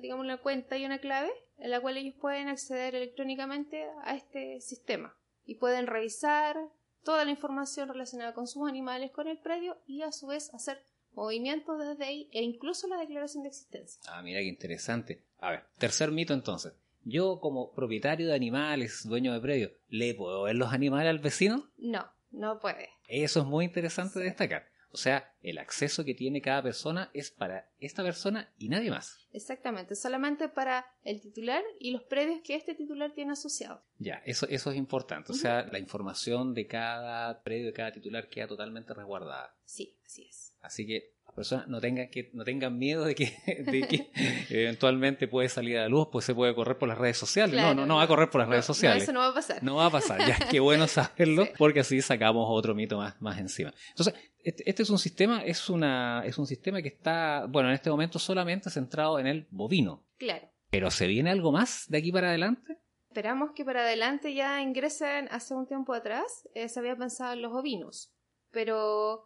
digamos 0.00 0.24
una 0.24 0.38
cuenta 0.38 0.76
y 0.76 0.84
una 0.84 0.98
clave, 0.98 1.30
en 1.58 1.70
la 1.70 1.80
cual 1.80 1.96
ellos 1.96 2.16
pueden 2.20 2.48
acceder 2.48 2.96
electrónicamente 2.96 3.86
a 4.02 4.16
este 4.16 4.60
sistema 4.60 5.16
y 5.44 5.56
pueden 5.56 5.86
revisar 5.86 6.56
toda 7.04 7.24
la 7.24 7.30
información 7.30 7.88
relacionada 7.88 8.34
con 8.34 8.48
sus 8.48 8.68
animales, 8.68 9.12
con 9.12 9.28
el 9.28 9.38
predio 9.38 9.78
y 9.86 10.02
a 10.02 10.10
su 10.10 10.26
vez 10.26 10.52
hacer 10.54 10.82
movimientos 11.14 11.78
desde 11.78 12.04
ahí 12.04 12.28
e 12.32 12.42
incluso 12.42 12.88
la 12.88 12.96
declaración 12.96 13.42
de 13.42 13.48
existencia. 13.50 14.00
Ah, 14.08 14.22
mira 14.22 14.40
qué 14.40 14.46
interesante. 14.46 15.22
A 15.38 15.50
ver, 15.50 15.64
tercer 15.78 16.10
mito 16.10 16.34
entonces. 16.34 16.72
Yo 17.04 17.38
como 17.40 17.72
propietario 17.72 18.26
de 18.26 18.34
animales, 18.34 19.06
dueño 19.06 19.32
de 19.34 19.40
predio, 19.40 19.72
¿le 19.88 20.14
puedo 20.14 20.44
ver 20.44 20.56
los 20.56 20.72
animales 20.72 21.10
al 21.10 21.18
vecino? 21.18 21.70
No, 21.76 22.06
no 22.30 22.58
puede. 22.58 22.88
Eso 23.08 23.40
es 23.40 23.46
muy 23.46 23.66
interesante 23.66 24.18
de 24.18 24.26
destacar. 24.26 24.74
O 24.94 24.96
sea, 24.96 25.34
el 25.42 25.58
acceso 25.58 26.04
que 26.04 26.14
tiene 26.14 26.40
cada 26.40 26.62
persona 26.62 27.10
es 27.14 27.32
para 27.32 27.68
esta 27.80 28.04
persona 28.04 28.48
y 28.58 28.68
nadie 28.68 28.90
más. 28.90 29.18
Exactamente, 29.32 29.96
solamente 29.96 30.48
para 30.48 30.86
el 31.02 31.20
titular 31.20 31.64
y 31.80 31.90
los 31.90 32.04
predios 32.04 32.40
que 32.44 32.54
este 32.54 32.76
titular 32.76 33.12
tiene 33.12 33.32
asociados. 33.32 33.80
Ya, 33.98 34.22
eso, 34.24 34.46
eso 34.48 34.70
es 34.70 34.76
importante. 34.76 35.32
O 35.32 35.34
sea, 35.34 35.66
la 35.66 35.80
información 35.80 36.54
de 36.54 36.68
cada 36.68 37.42
predio, 37.42 37.66
de 37.66 37.72
cada 37.72 37.90
titular 37.90 38.28
queda 38.28 38.46
totalmente 38.46 38.94
resguardada. 38.94 39.56
Sí, 39.64 39.96
así 40.06 40.28
es. 40.30 40.53
Así 40.64 40.86
que 40.86 41.12
las 41.26 41.34
personas 41.34 41.68
no 41.68 41.78
tengan 41.80 42.08
que 42.08 42.30
no 42.32 42.42
tengan 42.42 42.78
miedo 42.78 43.04
de 43.04 43.14
que, 43.14 43.36
de 43.66 43.86
que 43.86 44.10
eventualmente 44.48 45.28
puede 45.28 45.48
salir 45.48 45.78
a 45.78 45.82
la 45.82 45.88
luz, 45.88 46.08
pues 46.10 46.24
se 46.24 46.34
puede 46.34 46.54
correr 46.54 46.78
por 46.78 46.88
las 46.88 46.96
redes 46.96 47.18
sociales. 47.18 47.60
no, 47.60 47.74
no, 47.74 47.84
no 47.86 47.96
va 47.96 48.02
a 48.02 48.08
correr 48.08 48.30
por 48.30 48.40
las 48.40 48.48
redes 48.48 48.64
sociales. 48.64 48.98
No, 48.98 49.02
eso 49.04 49.12
no 49.12 49.20
va 49.20 49.28
a 49.28 49.34
pasar. 49.34 49.62
No 49.62 49.76
va 49.76 49.86
a 49.86 49.90
pasar. 49.90 50.26
Ya, 50.26 50.38
qué 50.50 50.60
bueno 50.60 50.88
saberlo, 50.88 51.46
porque 51.58 51.80
así 51.80 52.00
sacamos 52.00 52.46
otro 52.48 52.74
mito 52.74 52.96
más, 52.96 53.20
más 53.20 53.38
encima. 53.38 53.74
Entonces, 53.90 54.14
este, 54.42 54.68
este, 54.68 54.82
es 54.82 54.90
un 54.90 54.98
sistema, 54.98 55.44
es 55.44 55.68
una, 55.68 56.22
es 56.24 56.38
un 56.38 56.46
sistema 56.46 56.80
que 56.80 56.88
está, 56.88 57.46
bueno, 57.48 57.68
en 57.68 57.74
este 57.74 57.90
momento 57.90 58.18
solamente 58.18 58.70
centrado 58.70 59.18
en 59.18 59.26
el 59.26 59.46
bovino. 59.50 60.02
Claro. 60.18 60.48
Pero 60.70 60.90
¿se 60.90 61.06
viene 61.06 61.30
algo 61.30 61.52
más 61.52 61.84
de 61.88 61.98
aquí 61.98 62.10
para 62.10 62.28
adelante? 62.28 62.78
Esperamos 63.08 63.52
que 63.54 63.64
para 63.64 63.82
adelante 63.82 64.34
ya 64.34 64.60
ingresen, 64.60 65.28
hace 65.30 65.54
un 65.54 65.66
tiempo 65.66 65.94
atrás, 65.94 66.48
eh, 66.54 66.68
se 66.68 66.80
había 66.80 66.96
pensado 66.96 67.32
en 67.32 67.42
los 67.42 67.52
ovinos, 67.52 68.12
pero 68.50 69.24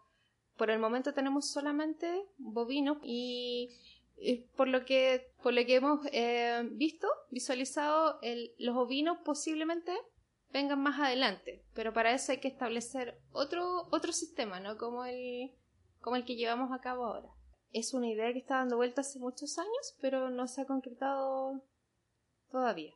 por 0.59 0.71
el 0.71 0.79
momento 0.79 1.15
tenemos 1.15 1.51
solamente 1.51 2.27
bovinos 2.37 2.99
y, 3.03 3.71
por 4.57 4.69
lo 4.69 4.85
que 4.85 5.33
por 5.43 5.55
lo 5.55 5.65
que 5.65 5.77
hemos 5.77 6.01
eh, 6.13 6.69
visto, 6.73 7.09
visualizado, 7.31 8.21
los 8.59 8.77
ovinos 8.77 9.19
posiblemente 9.25 9.97
vengan 10.53 10.83
más 10.83 10.99
adelante, 10.99 11.65
pero 11.75 11.93
para 11.93 12.13
eso 12.13 12.33
hay 12.33 12.39
que 12.39 12.49
establecer 12.49 13.21
otro, 13.31 13.87
otro 13.91 14.13
sistema, 14.13 14.61
¿no? 14.61 14.77
Como 14.77 15.05
el, 15.05 15.53
como 16.01 16.17
el 16.17 16.25
que 16.25 16.37
llevamos 16.37 16.73
a 16.73 16.81
cabo 16.81 17.05
ahora. 17.05 17.29
Es 17.71 17.95
una 17.95 18.09
idea 18.09 18.33
que 18.33 18.39
está 18.39 18.57
dando 18.57 18.77
vuelta 18.77 19.03
hace 19.03 19.19
muchos 19.19 19.59
años, 19.59 19.97
pero 20.01 20.31
no 20.31 20.49
se 20.49 20.63
ha 20.63 20.67
concretado 20.67 21.63
todavía. 22.51 22.95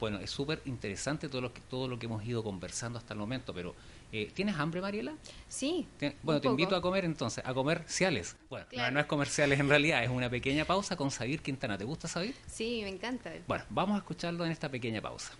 Bueno, 0.00 0.18
es 0.18 0.30
súper 0.30 0.60
interesante 0.64 1.28
todo 1.28 1.40
lo, 1.40 1.54
que, 1.54 1.60
todo 1.60 1.86
lo 1.86 1.98
que 1.98 2.06
hemos 2.06 2.24
ido 2.24 2.42
conversando 2.42 2.98
hasta 2.98 3.14
el 3.14 3.20
momento, 3.20 3.54
pero 3.54 3.74
eh, 4.12 4.30
¿tienes 4.34 4.56
hambre, 4.56 4.82
Mariela? 4.82 5.14
Sí. 5.48 5.86
bueno, 6.22 6.40
te 6.40 6.48
invito 6.48 6.76
a 6.76 6.82
comer 6.82 7.06
entonces, 7.06 7.42
a 7.46 7.54
comerciales. 7.54 8.36
Bueno, 8.50 8.66
no, 8.92 9.00
es 9.00 9.06
comerciales 9.06 9.58
en 9.58 9.70
realidad, 9.70 10.04
es 10.04 10.10
una 10.10 10.28
pequeña 10.28 10.66
pausa 10.66 10.96
con 10.96 11.10
Sabir 11.10 11.40
Quintana. 11.40 11.78
¿Te 11.78 11.84
gusta 11.84 12.08
Sabir? 12.08 12.34
Sí, 12.46 12.80
me 12.84 12.90
encanta. 12.90 13.32
Bueno, 13.48 13.64
vamos 13.70 13.94
a 13.94 13.98
escucharlo 13.98 14.44
en 14.44 14.52
esta 14.52 14.68
pequeña 14.68 15.00
pausa. 15.00 15.32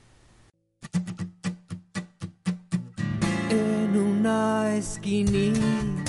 En 3.50 3.94
una 3.94 4.74
esquinita, 4.74 6.01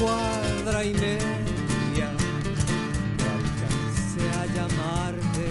cuadra 0.00 0.84
y 0.84 0.94
media, 0.94 2.12
no 3.18 3.24
alcancé 3.34 4.22
a 4.38 4.46
llamarte, 4.46 5.46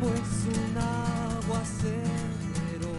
pues 0.00 0.46
un 0.46 0.76
aguacero. 0.76 2.08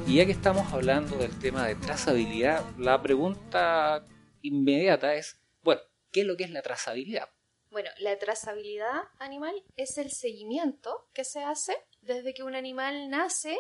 Y 0.08 0.16
ya 0.16 0.26
que 0.26 0.32
estamos 0.32 0.72
hablando 0.74 1.18
del 1.18 1.38
tema 1.40 1.68
de 1.68 1.76
trazabilidad, 1.76 2.66
la 2.78 3.02
pregunta 3.02 4.08
inmediata 4.42 5.14
es, 5.16 5.40
bueno, 5.62 5.82
¿qué 6.12 6.22
es 6.22 6.28
lo 6.28 6.36
que 6.36 6.46
es 6.46 6.52
la 6.52 6.62
trazabilidad? 6.62 7.30
Bueno, 7.70 7.90
la 8.00 8.18
trazabilidad 8.18 9.04
animal 9.20 9.54
es 9.76 9.98
el 9.98 10.12
seguimiento 10.12 11.10
que 11.14 11.26
se 11.26 11.44
hace 11.44 11.76
desde 12.02 12.34
que 12.34 12.44
un 12.44 12.56
animal 12.56 13.10
nace, 13.10 13.58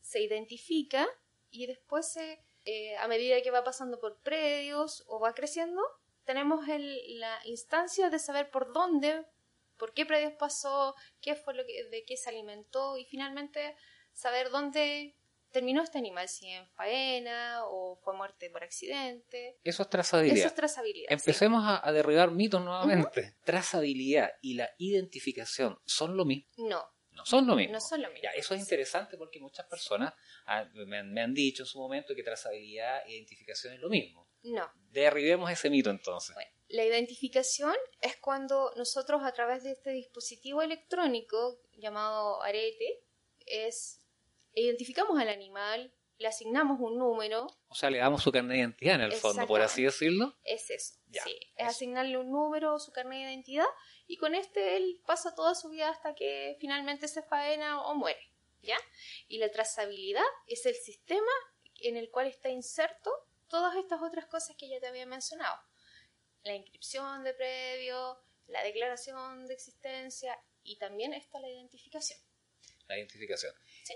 se 0.00 0.22
identifica 0.22 1.06
y 1.50 1.66
después 1.66 2.10
se, 2.10 2.40
eh, 2.70 2.98
a 2.98 3.08
medida 3.08 3.40
que 3.40 3.50
va 3.50 3.64
pasando 3.64 3.98
por 3.98 4.20
predios 4.20 5.02
o 5.06 5.18
va 5.18 5.32
creciendo, 5.32 5.80
tenemos 6.24 6.68
la 6.68 7.40
instancia 7.46 8.10
de 8.10 8.18
saber 8.18 8.50
por 8.50 8.74
dónde, 8.74 9.24
por 9.78 9.94
qué 9.94 10.04
predios 10.04 10.34
pasó, 10.34 10.94
qué 11.22 11.34
fue 11.34 11.54
lo 11.54 11.64
que, 11.64 11.84
de 11.84 12.04
qué 12.04 12.18
se 12.18 12.28
alimentó 12.28 12.98
y 12.98 13.06
finalmente 13.06 13.74
saber 14.12 14.50
dónde 14.50 15.16
terminó 15.50 15.82
este 15.82 15.96
animal, 15.96 16.28
si 16.28 16.48
en 16.48 16.68
faena 16.68 17.62
o 17.64 17.96
fue 17.96 18.14
muerte 18.14 18.50
por 18.50 18.62
accidente. 18.62 19.56
Eso 19.64 19.84
es 19.84 19.88
trazabilidad. 19.88 20.36
Eso 20.36 20.48
es 20.48 20.54
trazabilidad. 20.54 21.10
Empecemos 21.10 21.64
a, 21.64 21.90
derribar 21.90 22.32
mitos 22.32 22.62
nuevamente. 22.62 23.34
Trazabilidad 23.44 24.30
y 24.42 24.56
la 24.56 24.68
identificación 24.76 25.78
son 25.86 26.18
lo 26.18 26.26
mismo. 26.26 26.50
No. 26.58 26.86
No 27.18 27.26
son 27.26 27.46
lo 27.46 27.56
mismo. 27.56 27.72
No 27.72 27.80
son 27.80 28.02
lo 28.02 28.08
mismo. 28.08 28.22
Ya, 28.22 28.30
eso 28.30 28.54
es 28.54 28.60
interesante 28.60 29.16
porque 29.16 29.40
muchas 29.40 29.66
personas 29.66 30.14
me, 30.86 30.98
han, 30.98 31.12
me, 31.12 31.20
han, 31.20 31.34
dicho 31.34 31.64
en 31.64 31.66
su 31.66 31.78
momento 31.78 32.14
que 32.14 32.22
trazabilidad 32.22 33.06
e 33.06 33.12
identificación 33.12 33.74
es 33.74 33.80
lo 33.80 33.88
mismo. 33.88 34.28
No. 34.42 34.70
Derribemos 34.90 35.50
ese 35.50 35.68
mito 35.68 35.90
entonces. 35.90 36.34
Bueno, 36.34 36.50
la 36.68 36.84
identificación 36.84 37.74
es 38.00 38.16
cuando 38.16 38.72
nosotros 38.76 39.22
a 39.24 39.32
través 39.32 39.64
de 39.64 39.72
este 39.72 39.90
dispositivo 39.90 40.62
electrónico 40.62 41.60
llamado 41.72 42.42
arete 42.42 43.02
es 43.46 44.04
identificamos 44.54 45.18
al 45.18 45.28
animal, 45.28 45.92
le 46.18 46.28
asignamos 46.28 46.78
un 46.80 46.98
número. 46.98 47.46
O 47.68 47.74
sea, 47.74 47.90
le 47.90 47.98
damos 47.98 48.22
su 48.22 48.32
carnet 48.32 48.52
de 48.52 48.58
identidad 48.58 48.96
en 48.96 49.00
el 49.02 49.12
fondo, 49.12 49.46
por 49.46 49.60
así 49.60 49.84
decirlo. 49.84 50.36
Es 50.44 50.68
eso, 50.70 50.94
sí. 51.12 51.40
Es 51.56 51.68
asignarle 51.68 52.18
un 52.18 52.30
número 52.30 52.74
o 52.74 52.78
su 52.78 52.92
carnet 52.92 53.18
de 53.18 53.32
identidad 53.32 53.66
y 54.06 54.16
con 54.16 54.34
este 54.34 54.76
él 54.76 55.00
pasa 55.06 55.34
toda 55.34 55.54
su 55.54 55.70
vida 55.70 55.88
hasta 55.88 56.14
que 56.14 56.56
finalmente 56.60 57.06
se 57.06 57.22
faena 57.22 57.82
o 57.82 57.94
muere, 57.94 58.32
¿ya? 58.62 58.76
Y 59.28 59.38
la 59.38 59.50
trazabilidad 59.50 60.24
es 60.46 60.66
el 60.66 60.74
sistema 60.74 61.30
en 61.80 61.96
el 61.96 62.10
cual 62.10 62.26
está 62.26 62.48
inserto 62.48 63.10
todas 63.46 63.76
estas 63.76 64.02
otras 64.02 64.26
cosas 64.26 64.56
que 64.56 64.68
ya 64.68 64.80
te 64.80 64.88
había 64.88 65.06
mencionado. 65.06 65.56
La 66.42 66.54
inscripción 66.54 67.22
de 67.22 67.34
previo, 67.34 68.18
la 68.48 68.62
declaración 68.64 69.46
de 69.46 69.54
existencia 69.54 70.36
y 70.64 70.78
también 70.78 71.14
está 71.14 71.38
la 71.38 71.48
identificación 71.48 72.18
la 72.88 72.96
identificación. 72.96 73.52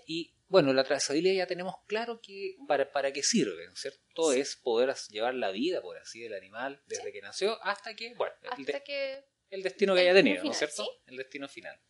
Y 0.07 0.35
bueno, 0.49 0.73
la 0.73 0.85
trazabilidad 0.85 1.35
ya 1.35 1.47
tenemos 1.47 1.77
claro 1.87 2.21
que 2.21 2.57
para, 2.69 2.91
para 2.91 3.13
qué 3.13 3.23
sirve, 3.23 3.67
¿no 3.67 3.73
es 3.73 3.81
cierto? 3.81 4.33
Es 4.33 4.57
poder 4.57 4.95
llevar 5.11 5.35
la 5.35 5.51
vida, 5.51 5.81
por 5.81 5.97
así, 5.99 6.21
del 6.21 6.35
animal 6.35 6.83
desde 6.87 7.13
que 7.13 7.21
nació 7.21 7.63
hasta 7.63 7.95
que, 7.95 8.15
bueno, 8.15 8.35
hasta 8.51 8.81
que 8.81 9.25
el 9.51 9.63
destino 9.63 9.95
que 9.95 10.01
haya 10.01 10.15
tenido, 10.15 10.45
¿no 10.45 10.51
es 10.51 10.59
cierto? 10.59 10.87
El 11.07 11.17
destino 11.17 11.49
final. 11.49 11.81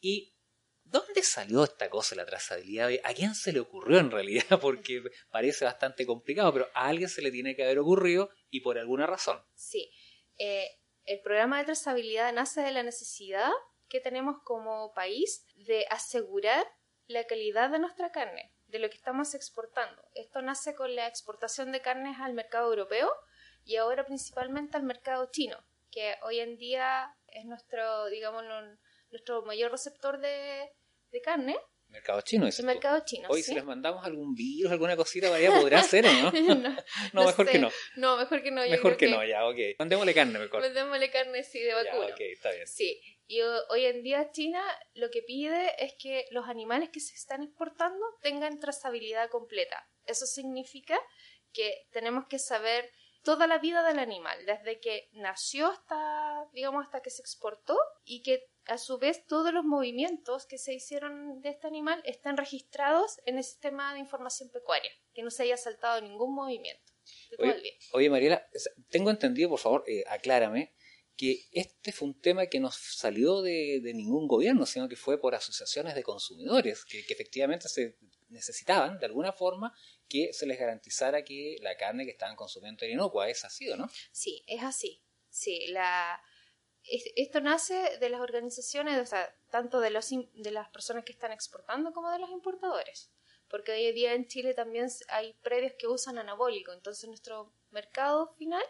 Y 0.00 0.34
¿Dónde 0.90 1.22
salió 1.22 1.64
esta 1.64 1.90
cosa, 1.90 2.16
la 2.16 2.24
trazabilidad? 2.24 2.90
¿A 3.04 3.12
quién 3.12 3.34
se 3.34 3.52
le 3.52 3.60
ocurrió 3.60 3.98
en 3.98 4.10
realidad? 4.10 4.44
Porque 4.62 5.02
parece 5.30 5.66
bastante 5.66 6.06
complicado, 6.06 6.52
pero 6.52 6.68
a 6.72 6.86
alguien 6.86 7.10
se 7.10 7.20
le 7.20 7.30
tiene 7.30 7.54
que 7.54 7.62
haber 7.62 7.78
ocurrido 7.78 8.30
y 8.48 8.60
por 8.60 8.78
alguna 8.78 9.06
razón. 9.06 9.38
Sí. 9.54 9.90
Eh, 10.38 10.66
el 11.04 11.20
programa 11.20 11.58
de 11.58 11.66
trazabilidad 11.66 12.32
nace 12.32 12.62
de 12.62 12.72
la 12.72 12.82
necesidad 12.82 13.50
que 13.88 14.00
tenemos 14.00 14.36
como 14.44 14.94
país 14.94 15.44
de 15.56 15.84
asegurar 15.90 16.66
la 17.08 17.24
calidad 17.24 17.70
de 17.70 17.78
nuestra 17.78 18.12
carne, 18.12 18.52
de 18.66 18.78
lo 18.78 18.88
que 18.90 18.96
estamos 18.96 19.34
exportando. 19.34 20.02
Esto 20.14 20.42
nace 20.42 20.74
con 20.74 20.94
la 20.94 21.06
exportación 21.08 21.72
de 21.72 21.80
carnes 21.80 22.18
al 22.20 22.34
mercado 22.34 22.68
europeo 22.68 23.10
y 23.64 23.76
ahora 23.76 24.04
principalmente 24.04 24.76
al 24.76 24.82
mercado 24.82 25.28
chino, 25.32 25.58
que 25.90 26.16
hoy 26.22 26.40
en 26.40 26.56
día 26.58 27.14
es 27.28 27.46
nuestro, 27.46 28.06
digamos, 28.06 28.44
nuestro 29.10 29.42
mayor 29.42 29.72
receptor 29.72 30.20
de, 30.20 30.70
carne. 31.24 31.56
Mercado 31.88 32.20
chino, 32.20 32.46
El 32.46 32.66
mercado 32.66 33.02
chino. 33.06 33.26
Hoy, 33.30 33.42
si 33.42 33.54
les 33.54 33.64
mandamos 33.64 34.04
algún 34.04 34.34
virus, 34.34 34.70
alguna 34.70 34.94
cosita, 34.94 35.30
vaya, 35.30 35.50
podrá 35.50 35.82
ser 35.82 36.04
no? 36.04 36.30
no, 37.14 37.24
mejor 37.24 37.48
que 37.48 37.58
no. 37.58 37.70
No, 37.96 38.18
mejor 38.18 38.42
que 38.42 38.50
no. 38.50 38.60
Mejor 38.60 38.98
que, 38.98 39.08
no, 39.08 39.24
ya, 39.24 39.46
ok. 39.46 39.56
Mandémosle 39.78 40.12
carne 40.12 40.38
mejor. 40.38 40.60
Mandémosle 40.60 41.10
carne, 41.10 41.42
sí, 41.42 41.60
de 41.60 41.72
vacuno. 41.72 42.08
Ya, 42.08 42.14
ok, 42.14 42.20
está 42.20 42.52
bien. 42.52 42.66
Sí. 42.66 43.00
Y 43.30 43.42
hoy 43.42 43.84
en 43.84 44.02
día 44.02 44.30
China 44.30 44.62
lo 44.94 45.10
que 45.10 45.22
pide 45.22 45.84
es 45.84 45.94
que 45.98 46.24
los 46.30 46.48
animales 46.48 46.88
que 46.88 46.98
se 46.98 47.14
están 47.14 47.42
exportando 47.42 48.02
tengan 48.22 48.58
trazabilidad 48.58 49.28
completa. 49.28 49.86
Eso 50.06 50.24
significa 50.24 50.98
que 51.52 51.86
tenemos 51.92 52.24
que 52.26 52.38
saber 52.38 52.90
toda 53.22 53.46
la 53.46 53.58
vida 53.58 53.86
del 53.86 53.98
animal, 53.98 54.46
desde 54.46 54.80
que 54.80 55.10
nació 55.12 55.66
hasta, 55.66 56.48
digamos, 56.54 56.86
hasta 56.86 57.02
que 57.02 57.10
se 57.10 57.20
exportó 57.20 57.76
y 58.02 58.22
que 58.22 58.48
a 58.64 58.78
su 58.78 58.96
vez 58.96 59.26
todos 59.26 59.52
los 59.52 59.64
movimientos 59.64 60.46
que 60.46 60.56
se 60.56 60.72
hicieron 60.72 61.42
de 61.42 61.50
este 61.50 61.66
animal 61.66 62.00
están 62.06 62.38
registrados 62.38 63.18
en 63.26 63.36
el 63.36 63.44
sistema 63.44 63.92
de 63.92 64.00
información 64.00 64.48
pecuaria, 64.50 64.90
que 65.12 65.22
no 65.22 65.30
se 65.30 65.42
haya 65.42 65.58
saltado 65.58 66.00
ningún 66.00 66.34
movimiento. 66.34 66.92
Oye, 67.92 68.08
Mariela, 68.08 68.46
tengo 68.88 69.10
entendido, 69.10 69.50
por 69.50 69.58
favor, 69.58 69.84
eh, 69.86 70.04
aclárame, 70.08 70.72
que 71.18 71.48
este 71.50 71.90
fue 71.90 72.06
un 72.06 72.20
tema 72.20 72.46
que 72.46 72.60
no 72.60 72.70
salió 72.70 73.42
de, 73.42 73.80
ningún 73.92 74.28
gobierno, 74.28 74.64
sino 74.66 74.88
que 74.88 74.94
fue 74.94 75.20
por 75.20 75.34
asociaciones 75.34 75.96
de 75.96 76.04
consumidores, 76.04 76.84
que, 76.84 77.00
efectivamente 77.00 77.68
se 77.68 77.98
necesitaban, 78.28 79.00
de 79.00 79.06
alguna 79.06 79.32
forma, 79.32 79.74
que 80.08 80.32
se 80.32 80.46
les 80.46 80.60
garantizara 80.60 81.24
que 81.24 81.56
la 81.60 81.76
carne 81.76 82.04
que 82.04 82.12
estaban 82.12 82.36
consumiendo 82.36 82.84
era 82.84 82.94
inocua. 82.94 83.28
¿Es 83.28 83.44
así 83.44 83.66
no? 83.76 83.90
Sí, 84.12 84.44
es 84.46 84.62
así. 84.62 85.02
Sí, 85.28 85.66
la, 85.68 86.22
esto 86.84 87.40
nace 87.40 87.98
de 87.98 88.10
las 88.10 88.20
organizaciones, 88.20 89.00
o 89.00 89.06
sea, 89.06 89.34
tanto 89.50 89.80
de, 89.80 89.90
los, 89.90 90.10
de 90.10 90.50
las 90.52 90.68
personas 90.68 91.04
que 91.04 91.12
están 91.12 91.32
exportando 91.32 91.92
como 91.92 92.12
de 92.12 92.20
los 92.20 92.30
importadores. 92.30 93.10
Porque 93.48 93.72
hoy 93.72 93.86
en 93.86 93.94
día 93.96 94.14
en 94.14 94.28
Chile 94.28 94.54
también 94.54 94.86
hay 95.08 95.32
predios 95.42 95.72
que 95.76 95.88
usan 95.88 96.16
anabólico. 96.16 96.72
Entonces 96.72 97.08
nuestro 97.08 97.52
mercado 97.70 98.34
final 98.36 98.62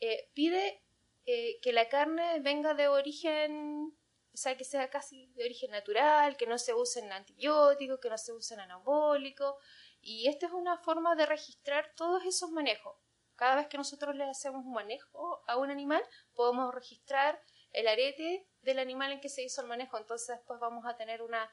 eh, 0.00 0.30
pide 0.34 0.82
eh, 1.26 1.58
que 1.60 1.72
la 1.72 1.88
carne 1.88 2.38
venga 2.38 2.74
de 2.74 2.86
origen, 2.86 3.92
o 4.32 4.36
sea, 4.36 4.56
que 4.56 4.62
sea 4.62 4.88
casi 4.90 5.26
de 5.34 5.44
origen 5.44 5.72
natural, 5.72 6.36
que 6.36 6.46
no 6.46 6.56
se 6.56 6.72
usen 6.72 7.10
antibióticos, 7.12 7.98
que 7.98 8.08
no 8.08 8.16
se 8.16 8.32
usen 8.32 8.60
anabólicos. 8.60 9.56
Y 10.00 10.28
esta 10.28 10.46
es 10.46 10.52
una 10.52 10.78
forma 10.78 11.16
de 11.16 11.26
registrar 11.26 11.92
todos 11.96 12.24
esos 12.24 12.52
manejos. 12.52 12.96
Cada 13.34 13.56
vez 13.56 13.66
que 13.66 13.76
nosotros 13.76 14.14
le 14.14 14.22
hacemos 14.22 14.64
un 14.64 14.72
manejo 14.72 15.42
a 15.48 15.56
un 15.56 15.70
animal, 15.70 16.02
podemos 16.32 16.72
registrar 16.72 17.42
el 17.72 17.88
arete 17.88 18.46
del 18.62 18.78
animal 18.78 19.10
en 19.10 19.20
que 19.20 19.28
se 19.28 19.42
hizo 19.42 19.60
el 19.60 19.66
manejo. 19.66 19.98
Entonces 19.98 20.28
después 20.28 20.60
vamos 20.60 20.86
a 20.86 20.96
tener 20.96 21.22
una, 21.22 21.50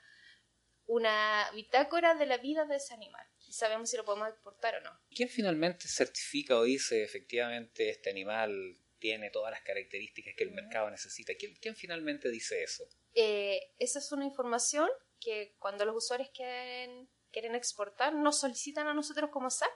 una 0.86 1.50
bitácora 1.56 2.14
de 2.14 2.28
la 2.28 2.38
vida 2.38 2.66
de 2.66 2.76
ese 2.76 2.94
animal. 2.94 3.26
Y 3.48 3.54
sabemos 3.54 3.90
si 3.90 3.98
lo 3.98 4.06
podemos 4.06 4.30
exportar 4.30 4.76
o 4.76 4.82
no. 4.82 4.92
¿Quién 5.10 5.30
finalmente 5.30 5.88
certifica 5.88 6.58
o 6.58 6.64
dice 6.64 7.04
efectivamente 7.04 7.90
este 7.90 8.12
animal 8.12 8.78
tiene 9.04 9.30
todas 9.30 9.52
las 9.52 9.62
características 9.64 10.34
que 10.38 10.46
el 10.46 10.52
mercado 10.52 10.90
necesita? 10.90 11.34
¿Quién, 11.36 11.76
finalmente 11.76 12.30
dice 12.30 12.64
eso? 12.64 12.86
Eh, 13.14 13.60
esa 13.78 14.00
es 14.00 14.10
una 14.14 14.24
información 14.24 14.90
que 15.20 15.58
cuando 15.60 15.84
los 15.84 15.98
usuarios 15.98 16.30
quieren, 16.34 17.10
quieren 17.30 17.54
exportar 17.54 18.16
nos 18.16 18.40
solicitan 18.40 18.88
a 18.88 18.94
nosotros 18.94 19.30
como 19.30 19.50
SAC 19.50 19.70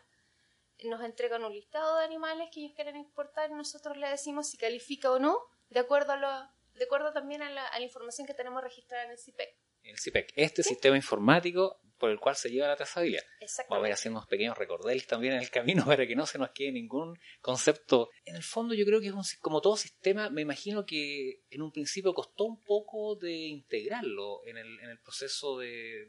nos 0.85 1.03
entregan 1.03 1.43
un 1.43 1.51
listado 1.51 1.97
de 1.97 2.05
animales 2.05 2.47
que 2.53 2.61
ellos 2.61 2.71
quieren 2.73 2.95
exportar 2.95 3.49
y 3.49 3.53
nosotros 3.55 3.97
le 3.97 4.07
decimos 4.07 4.49
si 4.49 4.57
califica 4.57 5.11
o 5.11 5.19
no, 5.19 5.37
de 5.69 5.81
acuerdo, 5.81 6.13
a 6.13 6.17
lo, 6.17 6.29
de 6.75 6.85
acuerdo 6.85 7.11
también 7.11 7.41
a 7.41 7.49
la, 7.49 7.81
información 7.81 8.25
que 8.25 8.33
tenemos 8.33 8.63
registrada 8.63 9.03
en 9.03 9.11
el 9.11 9.17
CIPEC. 9.17 9.49
El 9.83 9.99
CIPEC, 9.99 10.33
este 10.37 10.63
sistema 10.63 10.95
informático 10.95 11.81
por 11.97 12.11
el 12.11 12.19
cual 12.19 12.35
se 12.35 12.49
lleva 12.49 12.67
la 12.67 12.75
trazabilidad. 12.75 13.23
Vamos 13.69 13.85
a 13.85 13.87
ir 13.87 13.93
haciendo 13.93 14.19
unos 14.19 14.29
pequeños 14.29 14.57
recordeles 14.57 15.07
también 15.07 15.33
en 15.33 15.39
el 15.39 15.49
camino 15.49 15.85
para 15.85 16.05
que 16.05 16.15
no 16.15 16.25
se 16.25 16.37
nos 16.37 16.51
quede 16.51 16.71
ningún 16.71 17.19
concepto. 17.41 18.09
En 18.25 18.35
el 18.35 18.43
fondo 18.43 18.73
yo 18.73 18.85
creo 18.85 18.99
que 18.99 19.07
es 19.07 19.13
un, 19.13 19.23
como 19.41 19.61
todo 19.61 19.77
sistema, 19.77 20.29
me 20.29 20.41
imagino 20.41 20.85
que 20.85 21.41
en 21.49 21.61
un 21.61 21.71
principio 21.71 22.13
costó 22.13 22.45
un 22.45 22.63
poco 22.63 23.15
de 23.15 23.33
integrarlo 23.33 24.45
en 24.45 24.57
el, 24.57 24.79
en 24.79 24.89
el 24.89 24.99
proceso 24.99 25.57
de, 25.57 26.03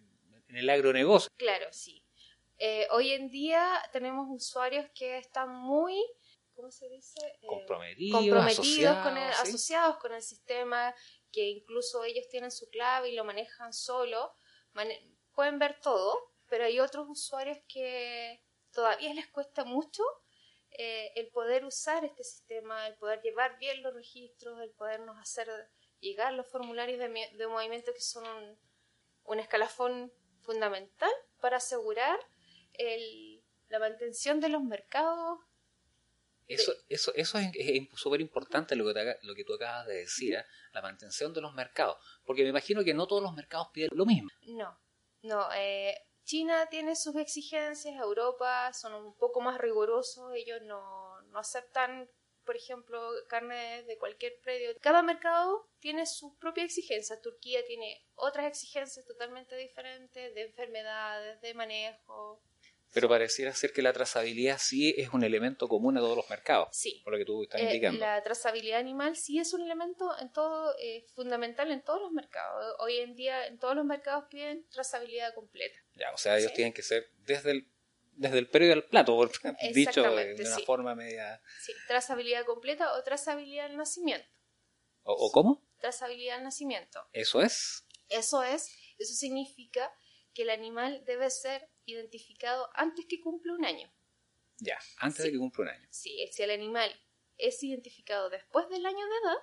en 0.49 0.57
el 0.57 0.69
agronegocio. 0.69 1.31
Claro, 1.37 1.67
sí. 1.73 2.03
Eh, 2.59 2.89
hoy 2.91 3.13
en 3.13 3.31
día 3.31 3.81
tenemos 3.93 4.27
usuarios 4.31 4.87
que 4.93 5.19
están 5.19 5.51
muy, 5.51 5.95
¿cómo 6.55 6.73
se 6.73 6.89
dice? 6.89 7.21
Eh, 7.41 7.47
comprometidos, 7.47 8.21
comprometidos 8.21 8.99
con 8.99 9.17
el, 9.17 9.31
asociados 9.31 9.97
con 9.99 10.13
el 10.13 10.23
sistema, 10.23 10.93
que 11.31 11.49
incluso 11.49 12.03
ellos 12.05 12.27
tienen 12.29 12.51
su 12.51 12.69
clave 12.69 13.11
y 13.11 13.15
lo 13.15 13.25
manejan 13.25 13.73
solo. 13.73 14.35
Pueden 15.39 15.61
ver 15.61 15.79
todo, 15.81 16.33
pero 16.49 16.65
hay 16.65 16.81
otros 16.81 17.07
usuarios 17.09 17.59
que 17.69 18.43
todavía 18.73 19.15
les 19.15 19.29
cuesta 19.29 19.65
mucho 19.65 20.03
eh, 20.73 21.13
el 21.15 21.29
poder 21.29 21.65
usar 21.65 22.05
este 22.05 22.25
sistema, 22.25 22.89
el 22.89 22.97
poder 22.97 23.23
llevar 23.23 23.57
bien 23.57 23.81
los 23.81 23.95
registros, 23.95 24.61
el 24.61 24.73
podernos 24.73 25.17
hacer 25.17 25.49
llegar 26.01 26.33
los 26.33 26.49
formularios 26.49 26.99
de, 26.99 27.09
de 27.37 27.47
movimiento 27.47 27.95
que 27.95 28.01
son 28.01 28.27
un, 28.27 28.59
un 29.27 29.39
escalafón 29.39 30.13
fundamental 30.43 31.13
para 31.41 31.59
asegurar 31.59 32.19
el, 32.73 33.41
la 33.69 33.79
mantención 33.79 34.41
de 34.41 34.49
los 34.49 34.65
mercados. 34.65 35.39
Eso, 36.49 36.73
eso, 36.89 37.15
eso 37.15 37.39
es 37.39 37.89
súper 37.95 38.21
importante 38.21 38.75
lo 38.75 38.93
que, 38.93 39.17
lo 39.23 39.37
que 39.37 39.45
tú 39.45 39.55
acabas 39.55 39.87
de 39.87 39.99
decir, 39.99 40.35
¿eh? 40.35 40.45
la 40.73 40.83
mantención 40.83 41.33
de 41.33 41.43
los 41.43 41.55
mercados, 41.55 41.97
porque 42.25 42.43
me 42.43 42.49
imagino 42.49 42.83
que 42.83 42.93
no 42.93 43.07
todos 43.07 43.23
los 43.23 43.35
mercados 43.35 43.69
piden 43.73 43.91
lo 43.93 44.05
mismo. 44.05 44.31
No, 44.43 44.77
no. 45.23 45.49
Eh, 45.55 45.95
China 46.25 46.67
tiene 46.69 46.95
sus 46.95 47.17
exigencias, 47.17 47.97
Europa 47.97 48.71
son 48.75 48.93
un 48.95 49.15
poco 49.17 49.41
más 49.41 49.59
rigurosos, 49.59 50.31
ellos 50.35 50.61
no, 50.63 51.21
no 51.23 51.39
aceptan, 51.39 52.07
por 52.45 52.55
ejemplo, 52.55 53.01
carne 53.29 53.83
de 53.85 53.97
cualquier 53.97 54.39
predio. 54.43 54.75
Cada 54.81 55.03
mercado 55.03 55.69
tiene 55.81 56.05
su 56.05 56.37
propia 56.37 56.65
exigencia. 56.65 57.21
Turquía 57.21 57.65
tiene 57.65 58.07
otras 58.15 58.47
exigencias 58.47 59.07
totalmente 59.07 59.57
diferentes 59.57 60.35
de 60.35 60.43
enfermedades, 60.43 61.41
de 61.41 61.55
manejo, 61.55 62.43
pero 62.93 63.09
pareciera 63.09 63.53
ser 63.55 63.73
que 63.73 63.83
la 63.83 63.93
trazabilidad 63.93 64.59
sí 64.59 64.95
es 64.97 65.11
un 65.11 65.23
elemento 65.23 65.69
común 65.69 65.97
a 65.97 66.01
todos 66.01 66.17
los 66.17 66.31
mercados. 66.31 66.69
Sí. 66.73 67.01
Por 67.05 67.13
lo 67.13 67.19
que 67.19 67.25
tú 67.25 67.43
estás 67.43 67.61
eh, 67.61 67.65
indicando. 67.65 68.01
La 68.01 68.23
trazabilidad 68.23 68.79
animal 68.79 69.17
sí 69.17 69.39
es 69.39 69.53
un 69.53 69.63
elemento 69.63 70.11
en 70.19 70.33
todo, 70.33 70.75
eh, 70.79 71.05
fundamental 71.15 71.71
en 71.71 71.83
todos 71.83 72.01
los 72.01 72.13
mercados. 72.13 72.77
Hoy 72.79 72.99
en 72.99 73.15
día 73.15 73.47
en 73.47 73.59
todos 73.59 73.77
los 73.77 73.85
mercados 73.85 74.25
piden 74.31 74.67
trazabilidad 74.71 75.35
completa. 75.35 75.79
Ya, 75.95 76.13
o 76.13 76.17
sea, 76.17 76.39
ellos 76.39 76.53
tienen 76.55 76.73
que 76.73 76.83
ser 76.83 77.11
desde 77.19 77.53
el 77.53 77.69
desde 78.19 78.39
el 78.39 78.51
periodo 78.51 78.73
al 78.73 78.85
plato, 78.85 79.15
por, 79.15 79.31
dicho 79.73 80.03
de, 80.03 80.35
una 80.35 80.59
forma 80.67 80.95
media... 80.97 81.41
Sí, 81.61 81.73
trazabilidad 81.87 82.45
completa 82.45 82.95
o 82.95 83.03
trazabilidad 83.05 83.67
al 83.67 83.77
nacimiento. 83.77 84.29
¿O, 85.05 85.13
¿O, 85.13 85.31
cómo? 85.31 85.65
Trazabilidad 85.79 86.39
al 86.39 86.43
nacimiento. 86.43 87.01
¿Eso 87.13 87.41
es? 87.41 87.87
Eso 88.09 88.43
es, 88.43 88.75
eso 88.99 89.15
significa 89.15 89.93
que 90.35 90.43
el 90.43 90.51
animal 90.51 91.05
debe 91.05 91.31
ser 91.31 91.71
identificado 91.89 92.69
antes 92.75 93.07
que 93.07 93.21
cumpla 93.21 93.55
un 93.55 93.65
año. 93.65 93.91
Ya, 94.59 94.79
antes 94.99 95.25
de 95.25 95.33
que 95.33 95.39
cumpla 95.39 95.65
un 95.65 95.69
año. 95.71 95.89
Sí, 95.91 96.29
si 96.33 96.43
el 96.43 96.51
animal 96.51 96.91
es 97.37 97.63
identificado 97.63 98.31
después 98.31 98.69
del 98.69 98.85
año 98.85 98.99
de 98.99 99.29
edad, 99.29 99.37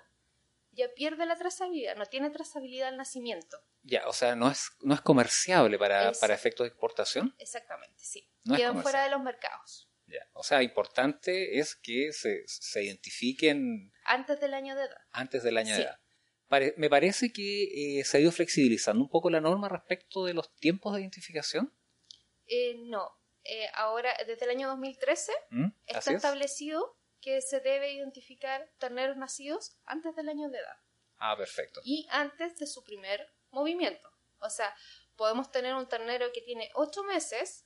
ya 0.71 0.93
pierde 0.93 1.25
la 1.25 1.37
trazabilidad, 1.37 1.95
no 1.95 2.05
tiene 2.05 2.29
trazabilidad 2.29 2.89
al 2.89 2.97
nacimiento. 2.97 3.57
Ya, 3.83 4.07
o 4.07 4.13
sea, 4.13 4.35
no 4.35 4.49
es, 4.49 4.71
no 4.81 4.93
es 4.93 5.01
comerciable 5.01 5.77
para, 5.77 6.11
para 6.13 6.33
efectos 6.33 6.65
de 6.65 6.69
exportación. 6.69 7.33
Exactamente, 7.39 8.03
sí. 8.03 8.29
Quedan 8.55 8.81
fuera 8.81 9.03
de 9.03 9.11
los 9.11 9.21
mercados. 9.21 9.89
Ya, 10.07 10.27
o 10.33 10.43
sea, 10.43 10.61
importante 10.61 11.59
es 11.59 11.75
que 11.75 12.11
se, 12.11 12.43
se 12.47 12.83
identifiquen... 12.83 13.91
Antes 14.03 14.39
del 14.39 14.53
año 14.53 14.75
de 14.75 14.83
edad. 14.83 14.97
Antes 15.11 15.43
del 15.43 15.57
año 15.57 15.75
de 15.75 15.83
edad 15.83 15.99
me 16.77 16.89
parece 16.89 17.31
que 17.31 17.99
eh, 17.99 18.03
se 18.03 18.17
ha 18.17 18.19
ido 18.19 18.31
flexibilizando 18.31 19.03
un 19.03 19.09
poco 19.09 19.29
la 19.29 19.41
norma 19.41 19.69
respecto 19.69 20.25
de 20.25 20.33
los 20.33 20.53
tiempos 20.55 20.93
de 20.93 21.01
identificación. 21.01 21.73
Eh, 22.47 22.75
no, 22.77 23.11
eh, 23.43 23.69
ahora 23.73 24.15
desde 24.25 24.45
el 24.45 24.51
año 24.51 24.67
2013 24.69 25.31
¿Mm? 25.51 25.67
está 25.85 26.11
establecido 26.11 26.97
que 27.21 27.41
se 27.41 27.59
debe 27.59 27.93
identificar 27.93 28.69
terneros 28.77 29.17
nacidos 29.17 29.79
antes 29.85 30.15
del 30.15 30.29
año 30.29 30.49
de 30.49 30.59
edad. 30.59 30.77
Ah, 31.17 31.35
perfecto. 31.37 31.81
Y 31.83 32.07
antes 32.11 32.57
de 32.57 32.67
su 32.67 32.83
primer 32.83 33.33
movimiento. 33.51 34.09
O 34.39 34.49
sea, 34.49 34.75
podemos 35.15 35.51
tener 35.51 35.73
un 35.75 35.87
ternero 35.87 36.31
que 36.33 36.41
tiene 36.41 36.69
8 36.75 37.03
meses, 37.03 37.65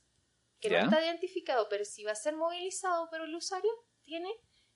que 0.60 0.70
no 0.70 0.78
está 0.78 1.04
identificado, 1.04 1.68
pero 1.68 1.84
si 1.84 2.04
va 2.04 2.12
a 2.12 2.14
ser 2.14 2.36
movilizado 2.36 3.08
por 3.10 3.20
el 3.22 3.34
usuario, 3.34 3.70
tiene 4.02 4.30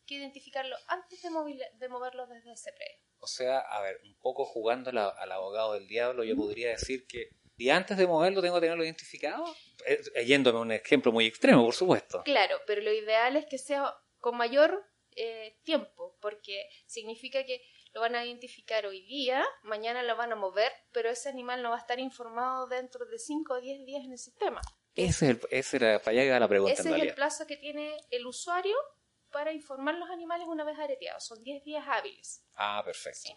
que 0.06 0.16
identificarlo 0.16 0.76
antes 0.88 1.22
de, 1.22 1.30
de 1.74 1.88
moverlo 1.88 2.26
desde 2.26 2.52
ese 2.52 2.72
predio. 2.72 3.00
O 3.18 3.26
sea, 3.26 3.60
a 3.60 3.80
ver, 3.80 4.00
un 4.04 4.14
poco 4.20 4.44
jugando 4.44 4.90
al 4.90 5.32
abogado 5.32 5.74
del 5.74 5.86
diablo, 5.86 6.24
yo 6.24 6.36
podría 6.36 6.70
decir 6.70 7.06
que 7.06 7.30
y 7.56 7.70
antes 7.70 7.96
de 7.96 8.06
moverlo 8.06 8.42
tengo 8.42 8.56
que 8.56 8.62
tenerlo 8.62 8.84
identificado, 8.84 9.44
eh, 9.86 10.24
yéndome 10.24 10.58
a 10.58 10.62
un 10.62 10.72
ejemplo 10.72 11.12
muy 11.12 11.26
extremo, 11.26 11.64
por 11.64 11.74
supuesto. 11.74 12.22
Claro, 12.24 12.56
pero 12.66 12.82
lo 12.82 12.92
ideal 12.92 13.36
es 13.36 13.46
que 13.46 13.58
sea 13.58 13.94
con 14.18 14.36
mayor 14.36 14.84
eh, 15.16 15.58
tiempo, 15.62 16.16
porque 16.20 16.68
significa 16.86 17.44
que 17.44 17.62
lo 17.92 18.00
van 18.00 18.16
a 18.16 18.24
identificar 18.24 18.86
hoy 18.86 19.06
día, 19.06 19.44
mañana 19.62 20.02
lo 20.02 20.16
van 20.16 20.32
a 20.32 20.36
mover, 20.36 20.72
pero 20.92 21.10
ese 21.10 21.28
animal 21.28 21.62
no 21.62 21.70
va 21.70 21.76
a 21.76 21.80
estar 21.80 22.00
informado 22.00 22.66
dentro 22.66 23.06
de 23.06 23.18
5 23.18 23.54
o 23.54 23.60
10 23.60 23.86
días 23.86 24.04
en 24.04 24.12
el 24.12 24.18
sistema. 24.18 24.60
Ese, 24.94 25.30
es 25.30 25.30
el, 25.30 25.40
ese 25.50 25.76
era, 25.76 25.98
para 26.00 26.20
allá 26.20 26.40
la 26.40 26.48
pregunta. 26.48 26.72
Ese 26.72 26.90
es 26.90 27.02
el 27.02 27.14
plazo 27.14 27.46
que 27.46 27.56
tiene 27.56 27.96
el 28.10 28.26
usuario 28.26 28.76
para 29.30 29.52
informar 29.52 29.96
los 29.96 30.10
animales 30.10 30.46
una 30.48 30.64
vez 30.64 30.78
areteados. 30.78 31.24
Son 31.24 31.42
10 31.42 31.64
días 31.64 31.84
hábiles. 31.86 32.44
Ah, 32.54 32.82
perfecto. 32.84 33.30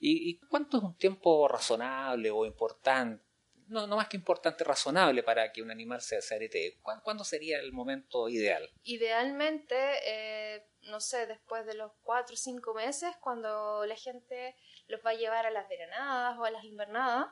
¿Y, 0.00 0.38
cuánto 0.46 0.78
es 0.78 0.82
un 0.84 0.96
tiempo 0.96 1.48
razonable 1.48 2.30
o 2.30 2.44
importante? 2.46 3.24
No, 3.68 3.86
no 3.86 3.96
más 3.96 4.08
que 4.08 4.16
importante, 4.16 4.64
razonable 4.64 5.22
para 5.22 5.52
que 5.52 5.62
un 5.62 5.70
animal 5.70 6.00
se, 6.00 6.20
se 6.22 6.34
aretee. 6.34 6.78
¿Cuándo 6.82 7.24
sería 7.24 7.58
el 7.60 7.72
momento 7.72 8.28
ideal? 8.28 8.70
Idealmente, 8.84 9.76
eh, 10.04 10.66
no 10.82 11.00
sé, 11.00 11.26
después 11.26 11.66
de 11.66 11.74
los 11.74 11.92
4 12.02 12.34
o 12.34 12.36
5 12.36 12.74
meses, 12.74 13.10
cuando 13.20 13.84
la 13.86 13.96
gente 13.96 14.56
los 14.86 15.00
va 15.04 15.10
a 15.10 15.14
llevar 15.14 15.46
a 15.46 15.50
las 15.50 15.68
veranadas 15.68 16.38
o 16.38 16.44
a 16.44 16.50
las 16.50 16.64
invernadas, 16.64 17.26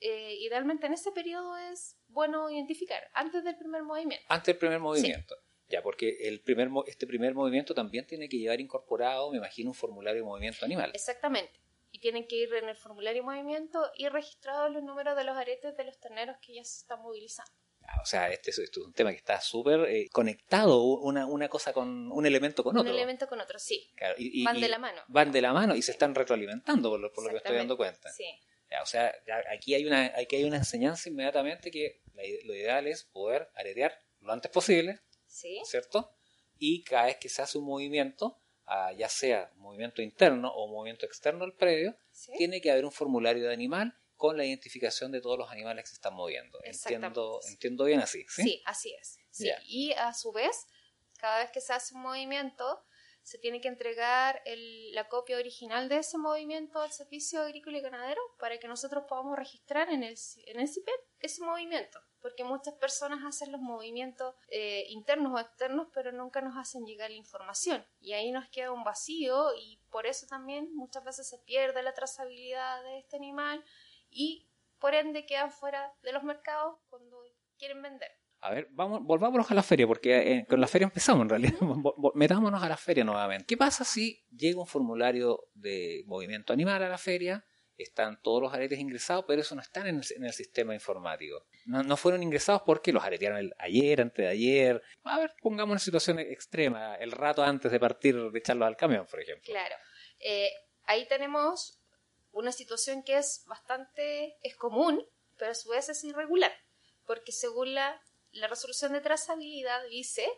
eh, 0.00 0.36
idealmente 0.40 0.86
en 0.86 0.94
ese 0.94 1.12
periodo 1.12 1.56
es 1.56 1.98
bueno 2.08 2.50
identificar, 2.50 3.10
antes 3.12 3.44
del 3.44 3.56
primer 3.56 3.82
movimiento. 3.82 4.24
Antes 4.28 4.46
del 4.46 4.58
primer 4.58 4.80
movimiento. 4.80 5.36
Ya, 5.68 5.82
porque 5.82 6.16
el 6.22 6.40
primer, 6.40 6.68
este 6.86 7.06
primer 7.06 7.32
movimiento 7.34 7.74
también 7.74 8.04
tiene 8.06 8.28
que 8.28 8.38
llevar 8.38 8.60
incorporado, 8.60 9.30
me 9.30 9.36
imagino, 9.36 9.70
un 9.70 9.74
formulario 9.74 10.22
de 10.22 10.26
movimiento 10.26 10.64
animal. 10.64 10.90
Exactamente. 10.94 11.60
Y 12.00 12.02
tienen 12.02 12.26
que 12.26 12.36
ir 12.36 12.54
en 12.54 12.68
el 12.68 12.76
formulario 12.76 13.22
de 13.22 13.26
movimiento 13.26 13.90
y 13.94 14.08
registrados 14.08 14.72
los 14.72 14.82
números 14.82 15.16
de 15.16 15.24
los 15.24 15.36
aretes 15.36 15.76
de 15.76 15.84
los 15.84 15.98
terneros 15.98 16.36
que 16.40 16.54
ya 16.54 16.64
se 16.64 16.78
están 16.78 17.02
movilizando. 17.02 17.52
Ah, 17.82 18.00
o 18.02 18.06
sea, 18.06 18.30
este, 18.30 18.50
es 18.50 18.76
un 18.76 18.92
tema 18.92 19.10
que 19.10 19.16
está 19.16 19.40
súper 19.40 19.80
eh, 19.88 20.08
conectado, 20.10 20.82
una, 20.82 21.26
una, 21.26 21.48
cosa 21.48 21.72
con 21.72 22.10
un 22.12 22.26
elemento 22.26 22.62
con 22.62 22.76
otro. 22.76 22.90
Un 22.90 22.96
elemento 22.96 23.26
con 23.26 23.40
otro, 23.40 23.58
sí. 23.58 23.90
y, 24.18 24.44
van 24.44 24.60
de 24.60 24.68
la 24.68 24.78
mano. 24.78 25.02
Van 25.08 25.32
de 25.32 25.40
la 25.40 25.52
mano 25.52 25.74
y 25.74 25.82
se 25.82 25.92
están 25.92 26.14
retroalimentando, 26.14 26.90
por 26.90 27.00
lo, 27.00 27.12
por 27.12 27.24
lo 27.24 27.30
que 27.30 27.38
estoy 27.38 27.56
dando 27.56 27.76
cuenta. 27.76 28.12
Sí. 28.12 28.26
o 28.80 28.86
sea, 28.86 29.14
aquí 29.50 29.74
hay 29.74 29.86
una, 29.86 30.12
aquí 30.16 30.36
hay 30.36 30.44
una 30.44 30.58
enseñanza 30.58 31.08
inmediatamente 31.08 31.70
que 31.70 32.02
lo 32.44 32.54
ideal 32.54 32.86
es 32.86 33.04
poder 33.04 33.50
aretear 33.54 33.98
lo 34.20 34.32
antes 34.32 34.50
posible, 34.50 35.00
¿Sí? 35.26 35.60
¿cierto? 35.64 36.14
Y 36.58 36.84
cada 36.84 37.06
vez 37.06 37.16
que 37.16 37.28
se 37.28 37.42
hace 37.42 37.58
un 37.58 37.64
movimiento, 37.64 38.38
ya 38.96 39.08
sea 39.08 39.50
movimiento 39.56 40.02
interno 40.02 40.52
o 40.52 40.68
movimiento 40.68 41.06
externo 41.06 41.44
al 41.44 41.54
predio, 41.54 41.96
tiene 42.36 42.60
que 42.60 42.70
haber 42.70 42.84
un 42.84 42.92
formulario 42.92 43.46
de 43.46 43.52
animal 43.52 43.96
con 44.16 44.36
la 44.36 44.44
identificación 44.44 45.10
de 45.12 45.20
todos 45.20 45.38
los 45.38 45.50
animales 45.50 45.84
que 45.84 45.88
se 45.88 45.94
están 45.94 46.14
moviendo. 46.14 46.58
Entiendo, 46.62 47.40
entiendo 47.48 47.84
bien 47.84 48.00
así. 48.00 48.24
Sí, 48.28 48.42
sí 48.42 48.62
así 48.66 48.94
es. 48.94 49.18
Y 49.66 49.92
a 49.94 50.12
su 50.12 50.32
vez, 50.32 50.66
cada 51.18 51.38
vez 51.38 51.50
que 51.50 51.60
se 51.60 51.72
hace 51.72 51.94
un 51.94 52.02
movimiento, 52.02 52.84
se 53.22 53.38
tiene 53.38 53.60
que 53.60 53.68
entregar 53.68 54.42
la 54.44 55.08
copia 55.08 55.36
original 55.36 55.88
de 55.88 55.98
ese 55.98 56.18
movimiento 56.18 56.80
al 56.80 56.92
Servicio 56.92 57.40
Agrícola 57.40 57.78
y 57.78 57.80
Ganadero 57.80 58.20
para 58.38 58.58
que 58.58 58.68
nosotros 58.68 59.04
podamos 59.08 59.38
registrar 59.38 59.88
en 59.90 60.02
el, 60.02 60.16
en 60.46 60.60
el 60.60 60.68
CIPET 60.68 61.00
ese 61.20 61.42
movimiento. 61.42 62.00
Porque 62.20 62.44
muchas 62.44 62.74
personas 62.74 63.24
hacen 63.24 63.52
los 63.52 63.60
movimientos 63.60 64.34
eh, 64.48 64.84
internos 64.88 65.32
o 65.34 65.38
externos, 65.38 65.88
pero 65.94 66.12
nunca 66.12 66.40
nos 66.40 66.56
hacen 66.56 66.84
llegar 66.84 67.10
la 67.10 67.16
información. 67.16 67.84
Y 68.00 68.12
ahí 68.12 68.30
nos 68.30 68.48
queda 68.48 68.72
un 68.72 68.84
vacío 68.84 69.54
y 69.56 69.80
por 69.90 70.06
eso 70.06 70.26
también 70.26 70.74
muchas 70.74 71.04
veces 71.04 71.28
se 71.28 71.38
pierde 71.38 71.82
la 71.82 71.94
trazabilidad 71.94 72.82
de 72.82 72.98
este 72.98 73.16
animal 73.16 73.64
y 74.10 74.48
por 74.78 74.94
ende 74.94 75.26
quedan 75.26 75.50
fuera 75.50 75.92
de 76.02 76.12
los 76.12 76.22
mercados 76.22 76.76
cuando 76.88 77.22
quieren 77.58 77.82
vender. 77.82 78.10
A 78.42 78.50
ver, 78.50 78.68
vamos, 78.70 79.02
volvámonos 79.02 79.50
a 79.50 79.54
la 79.54 79.62
feria, 79.62 79.86
porque 79.86 80.32
eh, 80.32 80.46
con 80.48 80.60
la 80.60 80.66
feria 80.66 80.86
empezamos 80.86 81.22
en 81.22 81.28
realidad. 81.28 81.58
Metámonos 82.14 82.62
a 82.62 82.68
la 82.68 82.76
feria 82.76 83.04
nuevamente. 83.04 83.44
¿Qué 83.46 83.56
pasa 83.56 83.84
si 83.84 84.24
llega 84.34 84.60
un 84.60 84.66
formulario 84.66 85.44
de 85.52 86.04
movimiento 86.06 86.54
animal 86.54 86.82
a 86.82 86.88
la 86.88 86.96
feria? 86.96 87.44
Están 87.82 88.20
todos 88.22 88.42
los 88.42 88.52
aretes 88.52 88.78
ingresados, 88.78 89.24
pero 89.26 89.40
eso 89.40 89.54
no 89.54 89.60
están 89.60 89.86
en 89.86 90.24
el, 90.24 90.32
sistema 90.32 90.74
informático. 90.74 91.46
No, 91.66 91.96
fueron 91.96 92.22
ingresados 92.22 92.62
porque 92.62 92.92
los 92.92 93.04
aretearon 93.04 93.38
el, 93.38 93.54
ayer, 93.58 94.00
antes 94.00 94.24
de 94.24 94.28
ayer. 94.28 94.82
A 95.04 95.18
ver, 95.18 95.34
pongamos 95.42 95.72
una 95.72 95.78
situación 95.78 96.18
extrema, 96.18 96.96
el 96.96 97.12
rato 97.12 97.42
antes 97.42 97.72
de 97.72 97.80
partir, 97.80 98.16
de 98.30 98.38
echarlos 98.38 98.66
al 98.66 98.76
camión, 98.76 99.06
por 99.06 99.20
ejemplo. 99.20 99.52
Claro. 99.52 99.74
Eh, 100.18 100.50
ahí 100.84 101.06
tenemos 101.08 101.80
una 102.32 102.52
situación 102.52 103.02
que 103.02 103.18
es 103.18 103.44
bastante, 103.46 104.38
es 104.42 104.56
común, 104.56 105.04
pero 105.36 105.52
a 105.52 105.54
su 105.54 105.70
vez 105.70 105.88
es 105.88 106.04
irregular, 106.04 106.52
porque 107.06 107.32
según 107.32 107.74
la, 107.74 108.00
la 108.32 108.46
resolución 108.46 108.92
de 108.92 109.00
trazabilidad 109.00 109.82
dice 109.88 110.28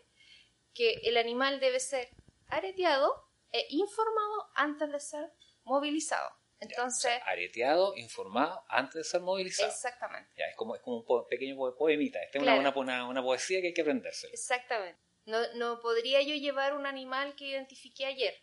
que 0.74 1.00
el 1.04 1.16
animal 1.16 1.60
debe 1.60 1.80
ser 1.80 2.08
areteado 2.48 3.12
e 3.50 3.66
informado 3.70 4.50
antes 4.54 4.90
de 4.90 5.00
ser 5.00 5.32
movilizado. 5.64 6.41
Entonces, 6.62 7.12
areteado, 7.26 7.96
informado 7.96 8.64
antes 8.68 8.94
de 8.94 9.04
ser 9.04 9.20
movilizado. 9.20 9.68
Exactamente. 9.68 10.30
Ya, 10.36 10.46
es 10.46 10.56
como, 10.56 10.76
es 10.76 10.82
como 10.82 10.98
un 10.98 11.28
pequeño 11.28 11.56
poemita. 11.76 12.22
Esta 12.22 12.38
es 12.38 12.42
una, 12.42 12.72
una, 12.74 13.08
una, 13.08 13.22
poesía 13.22 13.60
que 13.60 13.68
hay 13.68 13.74
que 13.74 13.80
aprenderse. 13.80 14.28
Exactamente. 14.28 15.00
No, 15.24 15.38
no 15.54 15.80
podría 15.80 16.22
yo 16.22 16.34
llevar 16.34 16.74
un 16.74 16.86
animal 16.86 17.34
que 17.34 17.46
identifiqué 17.46 18.06
ayer. 18.06 18.34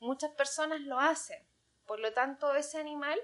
Muchas 0.00 0.32
personas 0.32 0.80
lo 0.80 0.98
hacen. 0.98 1.46
Por 1.86 2.00
lo 2.00 2.12
tanto, 2.12 2.54
ese 2.54 2.78
animal, 2.78 3.20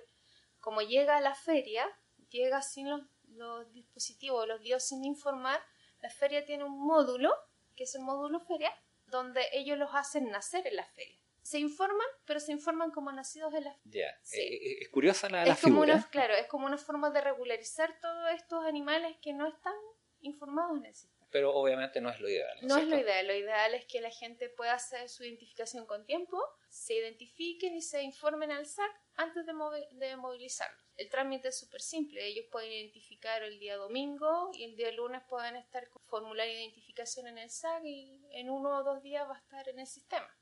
como 0.61 0.80
llega 0.80 1.16
a 1.16 1.20
la 1.20 1.35
feria, 1.35 1.87
llega 2.30 2.62
sin 2.62 2.88
los, 2.88 3.72
dispositivos, 3.72 4.46
los 4.46 4.61
dio 4.61 4.78
sin 4.78 5.04
informar, 5.04 5.61
la 6.00 6.11
feria 6.11 6.44
tiene 6.44 6.64
un 6.64 6.87
módulo, 6.87 7.35
que 7.74 7.85
es 7.85 7.94
el 7.94 8.02
módulo 8.02 8.40
feria, 8.40 8.72
donde 9.06 9.42
ellos 9.52 9.78
los 9.78 9.90
hacen 9.94 10.30
nacer 10.30 10.66
en 10.66 10.76
la 10.76 10.85
feria. 10.85 11.18
Se 11.46 11.59
informan, 11.61 12.06
pero 12.24 12.40
se 12.40 12.50
informan 12.50 12.90
como 12.90 13.12
nacidos 13.12 13.54
en 13.54 13.64
la. 13.64 13.76
Ya, 13.85 14.09
eh, 14.32 14.38
eh, 14.38 14.78
es 14.80 14.88
curiosa 14.88 15.28
la, 15.28 15.44
es 15.44 15.61
como 15.61 15.80
Una, 15.80 16.02
claro, 16.11 16.35
es 16.35 16.46
como 16.46 16.66
una 16.66 16.78
forma 16.78 17.11
de 17.11 17.20
regularizar 17.20 18.00
todos 18.00 18.32
estos 18.35 18.64
animales 18.64 19.16
que 19.22 19.32
no 19.32 19.46
están 19.46 19.74
informados 20.20 20.78
en 20.78 20.87
el 20.87 20.94
sistema 20.94 21.16
pero 21.37 21.54
obviamente 21.54 22.00
no 22.00 22.09
es 22.09 22.18
lo 22.18 22.30
ideal. 22.30 22.59
No, 22.62 22.78
es 22.78 22.88
lo 22.88 22.98
ideal, 22.98 23.26
lo 23.26 23.35
ideal 23.35 23.74
es 23.74 23.85
que 23.85 24.00
la 24.00 24.11
gente 24.11 24.48
pueda 24.48 24.72
hacer 24.72 25.06
su 25.11 25.22
identificación 25.22 25.85
con 25.85 26.06
tiempo, 26.06 26.42
se 26.70 26.94
identifiquen 26.94 27.74
y 27.74 27.82
se 27.82 28.02
informen 28.02 28.50
al 28.52 28.64
SAC 28.64 28.90
antes 29.16 29.44
de, 29.44 29.52
de 29.92 30.16
movilizarlos. 30.16 30.82
El 30.96 31.11
trámite 31.11 31.48
es 31.48 31.59
súper 31.59 31.82
simple, 31.82 32.24
ellos 32.26 32.46
pueden 32.50 32.72
identificar 32.72 33.42
el 33.42 33.59
día 33.59 33.76
domingo 33.76 34.50
y 34.54 34.64
el 34.64 34.76
día 34.76 34.90
lunes 34.92 35.20
pueden 35.28 35.56
estar 35.56 35.90
con 35.90 36.02
formulario 36.04 36.54
de 36.54 36.62
identificación 36.62 37.26
en 37.26 37.37
el 37.37 37.50
SAC 37.50 37.85
y 37.85 38.24
en 38.30 38.48
uno 38.48 38.78
o 38.78 38.82
dos 38.82 39.02
días 39.02 39.28
va 39.28 39.35
a 39.35 39.38
estar 39.38 39.68
en 39.68 39.80
el 39.80 39.87
sistema. 39.87 40.35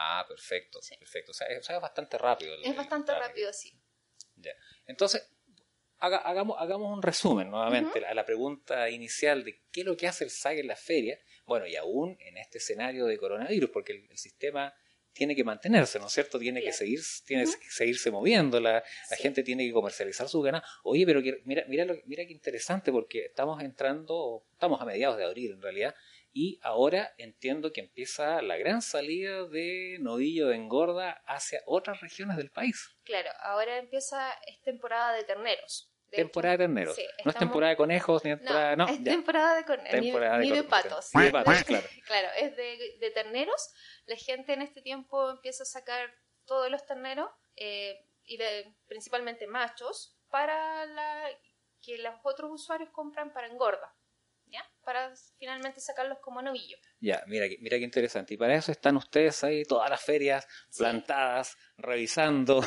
Ah, 0.00 0.24
perfecto, 0.28 0.78
perfecto. 1.00 1.32
O 1.32 1.34
sea, 1.34 1.48
es, 1.48 1.66
bastante 1.80 2.18
rápido. 2.18 2.54
es 2.62 2.76
bastante 2.76 3.12
rápido, 3.12 3.52
sí. 3.52 3.76
Ya. 4.36 4.52
Entonces, 4.86 5.28
hagamos, 5.98 6.56
hagamos 6.60 6.92
un 6.92 7.02
resumen 7.02 7.50
nuevamente 7.50 8.06
a 8.06 8.14
la 8.14 8.24
pregunta 8.24 8.88
inicial 8.90 9.42
de 9.42 9.60
qué 9.72 9.80
es 9.80 9.86
lo 9.86 9.96
que 9.96 10.06
hace 10.06 10.22
el 10.22 10.30
SAG 10.30 10.58
en 10.58 10.68
la 10.68 10.76
feria. 10.76 11.18
Bueno, 11.46 11.66
y 11.66 11.74
aún 11.74 12.16
en 12.20 12.36
este 12.36 12.58
escenario 12.58 13.06
de 13.06 13.18
coronavirus, 13.18 13.70
porque 13.70 13.92
el, 13.92 14.16
sistema 14.16 14.72
tiene 15.12 15.34
que 15.34 15.42
mantenerse, 15.42 15.98
¿no 15.98 16.06
es 16.06 16.12
cierto? 16.12 16.38
Tiene 16.38 16.62
que 16.62 16.72
seguir, 16.72 17.00
tiene 17.26 17.44
que 17.44 17.70
seguirse 17.70 18.12
moviendo, 18.12 18.60
la, 18.60 18.84
la 19.10 19.16
gente 19.16 19.42
tiene 19.42 19.66
que 19.66 19.72
comercializar 19.72 20.28
su 20.28 20.40
ganas. 20.42 20.62
Oye, 20.84 21.04
pero 21.06 21.20
mira, 21.44 21.64
mira, 21.66 21.86
mira 22.04 22.24
qué 22.24 22.32
interesante, 22.32 22.92
porque 22.92 23.24
estamos 23.24 23.60
entrando, 23.64 24.46
estamos 24.52 24.80
a 24.80 24.84
mediados 24.84 25.18
de 25.18 25.24
abril 25.24 25.54
en 25.54 25.62
realidad, 25.62 25.94
y 26.38 26.60
ahora 26.62 27.12
entiendo 27.18 27.72
que 27.72 27.80
empieza 27.80 28.40
la 28.42 28.56
gran 28.56 28.80
salida 28.80 29.48
de 29.48 29.96
novillo 29.98 30.46
de 30.46 30.54
engorda 30.54 31.20
hacia 31.26 31.60
otras 31.66 32.00
regiones 32.00 32.36
del 32.36 32.52
país. 32.52 32.96
Claro, 33.02 33.28
ahora 33.40 33.76
empieza, 33.78 34.30
es 34.46 34.60
temporada 34.60 35.14
de 35.14 35.24
terneros. 35.24 35.92
temporada 36.12 36.52
de 36.52 36.58
terneros. 36.58 36.96
No 37.24 37.32
es 37.32 37.36
temporada 37.36 37.70
de 37.70 37.76
conejos, 37.76 38.24
ni 38.24 38.36
temporada, 38.36 38.76
no, 38.76 38.86
es 38.86 39.02
temporada 39.02 39.56
de 39.56 39.64
conejos, 39.64 40.00
ni, 40.00 40.50
de, 40.52 40.62
patos. 40.62 41.10
Ni 41.12 41.24
de 41.24 41.32
patos, 41.32 41.64
claro. 41.66 41.86
claro, 42.06 42.28
es 42.36 42.56
de, 42.56 43.10
terneros. 43.12 43.74
La 44.06 44.14
gente 44.14 44.52
en 44.52 44.62
este 44.62 44.80
tiempo 44.80 45.30
empieza 45.30 45.64
a 45.64 45.66
sacar 45.66 46.08
todos 46.44 46.70
los 46.70 46.86
terneros, 46.86 47.28
eh, 47.56 48.06
y 48.22 48.36
de, 48.36 48.76
principalmente 48.86 49.48
machos, 49.48 50.16
para 50.30 50.86
la, 50.86 51.30
que 51.82 51.98
los 51.98 52.14
otros 52.22 52.52
usuarios 52.52 52.90
compran 52.90 53.32
para 53.32 53.48
engorda. 53.48 53.92
Para 54.88 55.12
finalmente 55.38 55.82
sacarlos 55.82 56.16
como 56.22 56.40
novillo. 56.40 56.78
Ya, 56.98 57.22
mira, 57.26 57.44
mira 57.60 57.76
qué 57.76 57.84
interesante. 57.84 58.32
Y 58.32 58.36
para 58.38 58.54
eso 58.54 58.72
están 58.72 58.96
ustedes 58.96 59.44
ahí, 59.44 59.62
todas 59.64 59.90
las 59.90 60.02
ferias 60.02 60.48
plantadas, 60.78 61.58
revisando, 61.76 62.66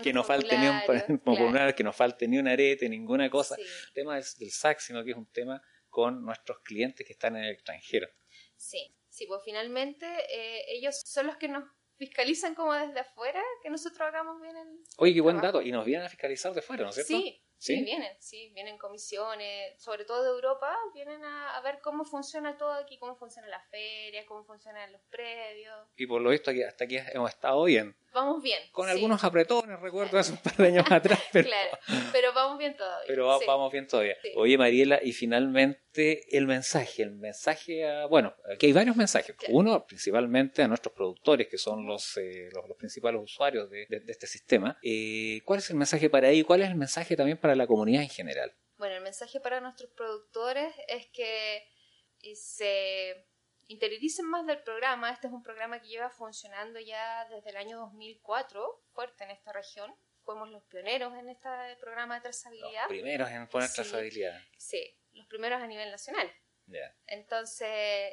que 0.00 0.12
no 0.12 0.22
falte 0.22 0.56
ni 0.56 0.68
un 0.68 1.74
que 1.74 1.82
no 1.82 1.92
falte 1.92 2.28
ni 2.28 2.38
un 2.38 2.46
arete, 2.46 2.88
ninguna 2.88 3.28
cosa. 3.28 3.56
El 3.56 3.92
tema 3.92 4.14
del 4.14 4.52
SAC, 4.52 4.78
sino 4.78 5.02
que 5.02 5.10
es 5.10 5.16
un 5.16 5.26
tema 5.32 5.60
con 5.88 6.24
nuestros 6.24 6.60
clientes 6.60 7.04
que 7.04 7.14
están 7.14 7.34
en 7.34 7.42
el 7.42 7.50
extranjero. 7.54 8.06
Sí, 8.54 8.94
sí, 9.08 9.26
pues 9.26 9.40
finalmente 9.44 10.06
eh, 10.06 10.62
ellos 10.68 11.02
son 11.06 11.26
los 11.26 11.38
que 11.38 11.48
nos 11.48 11.64
fiscalizan 11.96 12.54
como 12.54 12.72
desde 12.72 13.00
afuera, 13.00 13.42
que 13.64 13.68
nosotros 13.70 14.00
hagamos 14.02 14.40
bien 14.40 14.56
el 14.56 14.68
Oye, 14.98 15.12
qué 15.12 15.20
buen 15.20 15.40
dato, 15.40 15.60
y 15.60 15.72
nos 15.72 15.84
vienen 15.84 16.06
a 16.06 16.08
fiscalizar 16.08 16.54
de 16.54 16.62
fuera, 16.62 16.84
¿no 16.84 16.90
es 16.90 16.94
cierto? 16.94 17.18
Sí, 17.18 17.42
Sí, 17.58 17.82
vienen, 17.82 18.12
sí, 18.20 18.52
vienen 18.54 18.78
comisiones, 18.78 19.82
sobre 19.82 20.04
todo 20.04 20.22
de 20.22 20.30
Europa, 20.30 20.76
vienen 20.94 21.24
a, 21.24 21.60
ver 21.62 21.80
cómo 21.82 22.04
funciona 22.04 22.56
todo 22.56 22.72
aquí, 22.72 22.98
cómo 22.98 23.16
funciona 23.16 23.48
la 23.48 23.60
feria, 23.60 24.24
cómo 24.26 24.44
funcionan 24.44 24.92
los 24.92 25.02
predios. 25.10 25.76
Y 25.96 26.06
por 26.06 26.22
lo 26.22 26.30
visto 26.30 26.52
aquí, 26.52 26.62
hasta 26.62 26.84
aquí 26.84 26.98
hemos 27.12 27.30
estado 27.30 27.64
bien. 27.64 27.96
Vamos 28.12 28.42
bien. 28.42 28.58
Con 28.72 28.88
algunos 28.88 29.22
apretones, 29.22 29.78
recuerdo 29.80 30.18
hace 30.18 30.32
un 30.32 30.38
par 30.38 30.56
de 30.56 30.66
años 30.68 30.86
atrás. 30.90 31.20
Pero, 31.32 31.48
claro, 31.48 31.78
pero 32.12 32.32
vamos 32.32 32.58
bien 32.58 32.76
todavía. 32.76 33.06
Pero 33.06 33.26
vamos 33.46 33.72
bien 33.72 33.86
todavía. 33.86 34.16
Oye, 34.36 34.56
Mariela, 34.56 34.98
y 35.02 35.12
finalmente 35.12 36.36
el 36.36 36.46
mensaje, 36.46 37.02
el 37.02 37.12
mensaje 37.12 37.86
a, 37.86 38.06
bueno, 38.06 38.34
aquí 38.52 38.66
hay 38.66 38.72
varios 38.72 38.96
mensajes. 38.96 39.36
Uno, 39.48 39.84
principalmente 39.86 40.62
a 40.62 40.68
nuestros 40.68 40.94
productores, 40.94 41.48
que 41.48 41.58
son 41.58 41.86
los, 41.86 42.16
eh, 42.16 42.48
los, 42.52 42.76
principales 42.76 43.20
usuarios 43.22 43.68
de, 43.70 43.86
este 44.06 44.26
sistema. 44.26 44.78
Eh, 44.82 45.40
¿Cuál 45.44 45.58
es 45.58 45.70
el 45.70 45.76
mensaje 45.76 46.08
para 46.08 46.30
ellos? 46.30 46.46
¿Cuál 46.46 46.62
es 46.62 46.68
el 46.68 46.76
mensaje 46.76 47.16
también 47.16 47.38
para 47.38 47.54
la 47.54 47.66
comunidad 47.66 48.02
en 48.02 48.08
general? 48.08 48.54
Bueno, 48.78 48.96
el 48.96 49.02
mensaje 49.02 49.40
para 49.40 49.60
nuestros 49.60 49.90
productores 49.90 50.72
es 50.88 51.06
que 51.08 51.64
se 52.34 53.26
interioricen 53.68 54.26
más 54.26 54.46
del 54.46 54.62
programa. 54.62 55.10
Este 55.10 55.28
es 55.28 55.32
un 55.32 55.42
programa 55.42 55.80
que 55.80 55.88
lleva 55.88 56.10
funcionando 56.10 56.80
ya 56.80 57.26
desde 57.28 57.50
el 57.50 57.56
año 57.56 57.78
2004, 57.78 58.82
fuerte 58.92 59.24
en 59.24 59.30
esta 59.30 59.52
región. 59.52 59.94
Fuimos 60.24 60.50
los 60.50 60.62
pioneros 60.64 61.14
en 61.14 61.28
este 61.30 61.48
programa 61.80 62.16
de 62.16 62.20
trazabilidad. 62.22 62.82
Los 62.82 62.88
primeros 62.88 63.30
en 63.30 63.48
poner 63.48 63.70
trazabilidad. 63.70 64.40
Sí, 64.58 64.98
los 65.12 65.26
primeros 65.26 65.62
a 65.62 65.66
nivel 65.66 65.90
nacional. 65.90 66.30
Entonces, 67.06 68.12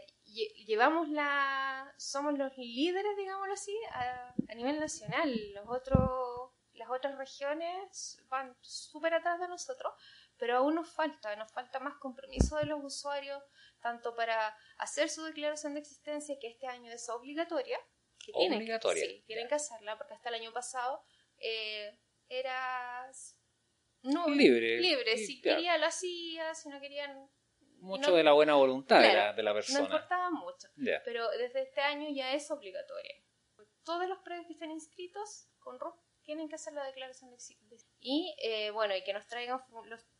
llevamos 0.65 1.09
la. 1.09 1.93
Somos 1.97 2.37
los 2.37 2.57
líderes, 2.57 3.17
digámoslo 3.17 3.53
así, 3.53 3.77
a, 3.91 4.33
a 4.49 4.55
nivel 4.55 4.79
nacional. 4.79 5.53
Los 5.53 5.65
otros, 5.67 6.51
las 6.73 6.89
otras 6.89 7.17
regiones 7.17 8.21
van 8.29 8.55
súper 8.61 9.13
atrás 9.13 9.39
de 9.39 9.47
nosotros, 9.47 9.93
pero 10.37 10.57
aún 10.57 10.75
nos 10.75 10.89
falta, 10.89 11.35
nos 11.35 11.51
falta 11.51 11.79
más 11.79 11.95
compromiso 11.95 12.57
de 12.57 12.65
los 12.65 12.83
usuarios, 12.83 13.43
tanto 13.86 14.15
para 14.15 14.58
hacer 14.80 15.10
su 15.10 15.24
declaración 15.26 15.76
de 15.76 15.80
existencia, 15.82 16.39
que 16.41 16.48
este 16.48 16.65
año 16.65 16.91
es 16.91 17.08
obligatoria, 17.08 17.78
que 18.17 18.32
obligatoria. 18.34 19.04
Tienen, 19.04 19.21
sí, 19.21 19.26
tienen 19.28 19.48
que 19.48 19.54
hacerla, 19.54 19.95
porque 19.95 20.15
hasta 20.15 20.30
el 20.30 20.36
año 20.41 20.52
pasado 20.52 21.04
eh, 21.38 21.95
era 22.28 23.08
no, 24.02 24.28
libre. 24.28 24.80
Libre, 24.80 25.15
si 25.19 25.39
quería 25.39 25.78
lo 25.78 25.86
hacía, 25.86 26.56
si 26.56 26.69
no 26.69 26.82
querían... 26.82 27.30
Mucho 27.78 28.15
de 28.15 28.24
la 28.24 28.32
buena 28.32 28.56
voluntad 28.56 29.00
de, 29.00 29.43
la, 29.43 29.54
persona. 29.54 29.80
No 29.80 29.86
importaba 29.86 30.32
mucho, 30.32 30.67
pero 31.04 31.30
desde 31.38 31.62
este 31.62 31.82
año 31.82 32.10
ya 32.10 32.34
es 32.34 32.50
obligatoria. 32.50 33.13
Todos 33.84 34.10
los 34.10 34.17
predios 34.21 34.48
que 34.48 34.54
estén 34.54 34.71
inscritos 34.71 35.48
con 35.60 35.80
RUP 35.80 35.95
tienen 36.24 36.50
que 36.50 36.56
hacer 36.56 36.74
la 36.74 36.84
declaración 36.86 37.30
de 37.30 37.36
existencia. 37.36 37.88
Y 38.00 38.36
eh, 38.41 38.71
bueno, 38.71 38.95
y 38.95 39.04
que 39.04 39.13
nos 39.13 39.28
traigan, 39.28 39.60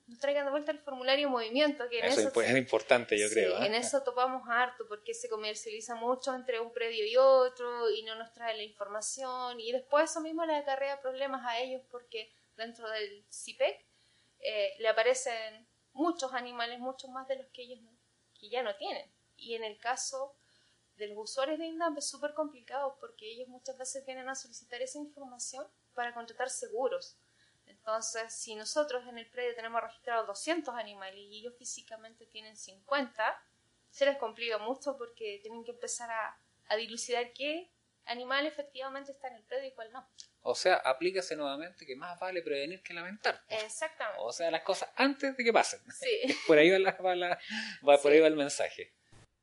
nos 0.08 0.20
traigan 0.20 0.46
de 0.46 0.52
vuelta 0.52 0.72
el 0.72 0.80
formulario 0.80 1.30
movimiento. 1.30 1.88
Que 1.90 2.00
en 2.00 2.06
eso, 2.06 2.30
eso 2.30 2.42
es 2.42 2.58
importante, 2.58 3.18
yo 3.18 3.30
creo. 3.30 3.62
¿eh? 3.62 3.66
En 3.66 3.74
eso 3.74 4.04
topamos 4.04 4.44
harto, 4.48 4.88
porque 4.88 5.14
se 5.14 5.30
comercializa 5.30 5.96
mucho 5.96 6.34
entre 6.34 6.60
un 6.60 6.72
predio 6.72 7.06
y 7.06 7.18
otro 7.18 7.90
y 7.90 8.04
no 8.04 8.16
nos 8.16 8.32
trae 8.34 8.56
la 8.56 8.64
información. 8.64 9.60
Y 9.60 9.72
después 9.72 10.12
eso 10.12 10.22
mismo 10.22 10.46
le 10.46 10.56
acarrea 10.56 11.02
problemas 11.02 11.46
a 11.46 11.60
ellos 11.60 11.82
porque 11.90 12.32
dentro 12.56 12.90
del 12.90 13.26
CIPEC 13.32 13.86
eh, 14.40 14.74
le 14.80 14.88
aparecen 14.88 15.68
muchos 15.94 16.34
animales, 16.34 16.80
muchos 16.80 17.10
más 17.10 17.28
de 17.28 17.38
los 17.38 17.48
que 17.48 17.64
ellos 17.64 17.80
que 18.40 18.50
ya 18.50 18.62
no 18.62 18.76
tienen. 18.76 19.12
Y 19.38 19.56
en 19.56 19.64
el 19.64 19.78
caso 19.80 20.36
de 20.98 21.08
los 21.08 21.18
usuarios 21.18 21.60
de 21.60 21.66
INDAP 21.66 21.98
es 21.98 22.10
súper 22.10 22.34
complicado 22.34 22.98
porque 23.00 23.30
ellos 23.30 23.48
muchas 23.50 23.78
veces 23.78 24.06
vienen 24.06 24.30
a 24.30 24.36
solicitar 24.36 24.82
esa 24.82 25.00
información 25.00 25.66
para 25.94 26.14
contratar 26.14 26.50
seguros. 26.50 27.18
Entonces, 27.86 28.34
si 28.34 28.56
nosotros 28.56 29.06
en 29.08 29.20
el 29.20 29.30
predio 29.30 29.54
tenemos 29.54 29.80
registrados 29.80 30.26
200 30.26 30.74
animales 30.74 31.20
y 31.20 31.42
ellos 31.42 31.54
físicamente 31.56 32.26
tienen 32.26 32.58
50, 32.58 33.40
se 33.92 34.06
les 34.08 34.18
complica 34.18 34.58
mucho 34.58 34.98
porque 34.98 35.38
tienen 35.44 35.64
que 35.64 35.70
empezar 35.70 36.10
a, 36.10 36.42
a 36.68 36.76
dilucidar 36.78 37.32
qué 37.34 37.72
animal 38.06 38.48
efectivamente 38.48 39.12
está 39.12 39.28
en 39.28 39.36
el 39.36 39.44
predio 39.44 39.70
y 39.70 39.74
cuál 39.76 39.92
no. 39.92 40.04
O 40.42 40.56
sea, 40.56 40.78
aplícase 40.78 41.36
nuevamente 41.36 41.86
que 41.86 41.96
más 41.96 42.20
vale 42.20 42.42
prevenir 42.42 42.82
que 42.82 42.96
lamentar. 42.96 43.40
Exactamente. 43.50 44.20
O 44.24 44.32
sea, 44.32 44.50
las 44.50 44.64
cosas 44.64 44.90
antes 44.96 45.38
de 45.38 45.44
que 45.44 45.54
pasen. 45.54 45.80
Sí. 45.92 46.34
por 46.48 46.58
ahí 46.58 46.72
va, 46.72 46.80
la, 46.80 47.40
va, 47.88 47.98
por 48.02 48.12
ahí 48.12 48.20
va 48.20 48.26
el 48.26 48.36
mensaje. 48.36 48.96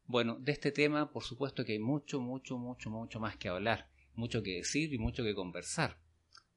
Bueno, 0.07 0.35
de 0.41 0.51
este 0.51 0.73
tema, 0.73 1.13
por 1.13 1.23
supuesto 1.23 1.65
que 1.65 1.75
hay 1.75 1.79
mucho, 1.79 2.19
mucho, 2.19 2.59
mucho, 2.59 2.91
mucho 2.91 3.21
más 3.21 3.37
que 3.37 3.49
hablar, 3.49 3.89
mucho 4.15 4.43
que 4.43 4.57
decir 4.57 4.93
y 4.93 4.99
mucho 4.99 5.23
que 5.23 5.33
conversar. 5.33 5.97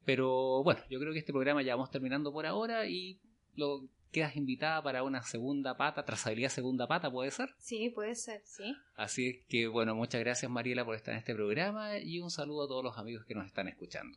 Pero 0.06 0.62
bueno, 0.62 0.80
yo 0.88 1.00
creo 1.00 1.12
que 1.12 1.18
este 1.18 1.32
programa 1.32 1.62
ya 1.62 1.74
vamos 1.74 1.90
terminando 1.90 2.32
por 2.32 2.46
ahora 2.46 2.86
y 2.86 3.18
lo 3.56 3.88
quedas 4.12 4.36
invitada 4.36 4.80
para 4.80 5.02
una 5.02 5.20
segunda 5.22 5.76
pata, 5.76 6.04
trazabilidad 6.04 6.48
segunda 6.48 6.86
pata, 6.86 7.10
¿puede 7.10 7.32
ser? 7.32 7.50
Sí, 7.58 7.90
puede 7.90 8.14
ser, 8.14 8.40
sí. 8.44 8.74
Así 8.94 9.28
es 9.28 9.44
que 9.48 9.66
bueno, 9.66 9.96
muchas 9.96 10.20
gracias 10.20 10.50
Mariela 10.50 10.84
por 10.84 10.94
estar 10.94 11.12
en 11.12 11.18
este 11.18 11.34
programa 11.34 11.98
y 11.98 12.20
un 12.20 12.30
saludo 12.30 12.64
a 12.64 12.68
todos 12.68 12.84
los 12.84 12.96
amigos 12.96 13.26
que 13.26 13.34
nos 13.34 13.46
están 13.46 13.66
escuchando. 13.66 14.16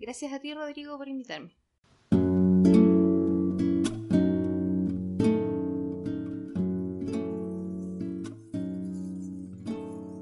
Gracias 0.00 0.32
a 0.32 0.40
ti, 0.40 0.52
Rodrigo, 0.52 0.98
por 0.98 1.08
invitarme. 1.08 1.56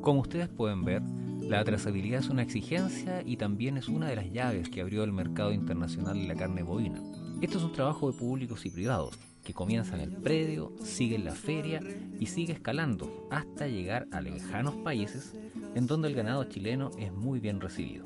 Como 0.02 0.20
ustedes 0.20 0.48
pueden 0.50 0.84
ver, 0.84 1.02
la 1.48 1.62
trazabilidad 1.64 2.20
es 2.20 2.28
una 2.28 2.42
exigencia 2.42 3.22
y 3.24 3.36
también 3.36 3.76
es 3.76 3.88
una 3.88 4.08
de 4.08 4.16
las 4.16 4.32
llaves 4.32 4.68
que 4.68 4.80
abrió 4.80 5.04
el 5.04 5.12
mercado 5.12 5.52
internacional 5.52 6.14
de 6.14 6.26
la 6.26 6.34
carne 6.34 6.62
bovina. 6.62 7.00
Esto 7.40 7.58
es 7.58 7.64
un 7.64 7.72
trabajo 7.72 8.10
de 8.10 8.18
públicos 8.18 8.66
y 8.66 8.70
privados 8.70 9.16
que 9.44 9.54
comienza 9.54 9.94
en 9.94 10.00
el 10.00 10.10
predio, 10.10 10.72
sigue 10.82 11.14
en 11.14 11.24
la 11.24 11.34
feria 11.34 11.80
y 12.18 12.26
sigue 12.26 12.52
escalando 12.52 13.28
hasta 13.30 13.68
llegar 13.68 14.08
a 14.10 14.20
lejanos 14.20 14.74
países 14.76 15.34
en 15.76 15.86
donde 15.86 16.08
el 16.08 16.16
ganado 16.16 16.42
chileno 16.44 16.90
es 16.98 17.12
muy 17.12 17.38
bien 17.38 17.60
recibido. 17.60 18.04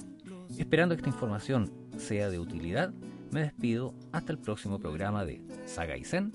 Esperando 0.59 0.95
que 0.95 1.01
esta 1.01 1.11
información 1.11 1.73
sea 1.97 2.29
de 2.29 2.39
utilidad, 2.39 2.93
me 3.31 3.41
despido 3.41 3.95
hasta 4.13 4.33
el 4.33 4.39
próximo 4.39 4.79
programa 4.79 5.25
de 5.25 5.41
Saga 5.65 5.97
y 5.97 6.05
Zen 6.05 6.33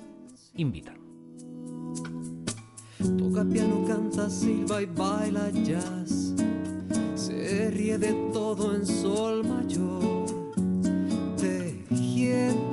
Invita 0.55 0.95
se 7.55 7.71
ríe 7.71 7.97
de 7.97 8.11
todo 8.33 8.75
en 8.75 8.85
sol 8.85 9.45
mayor, 9.47 10.25
tejiendo 11.37 12.64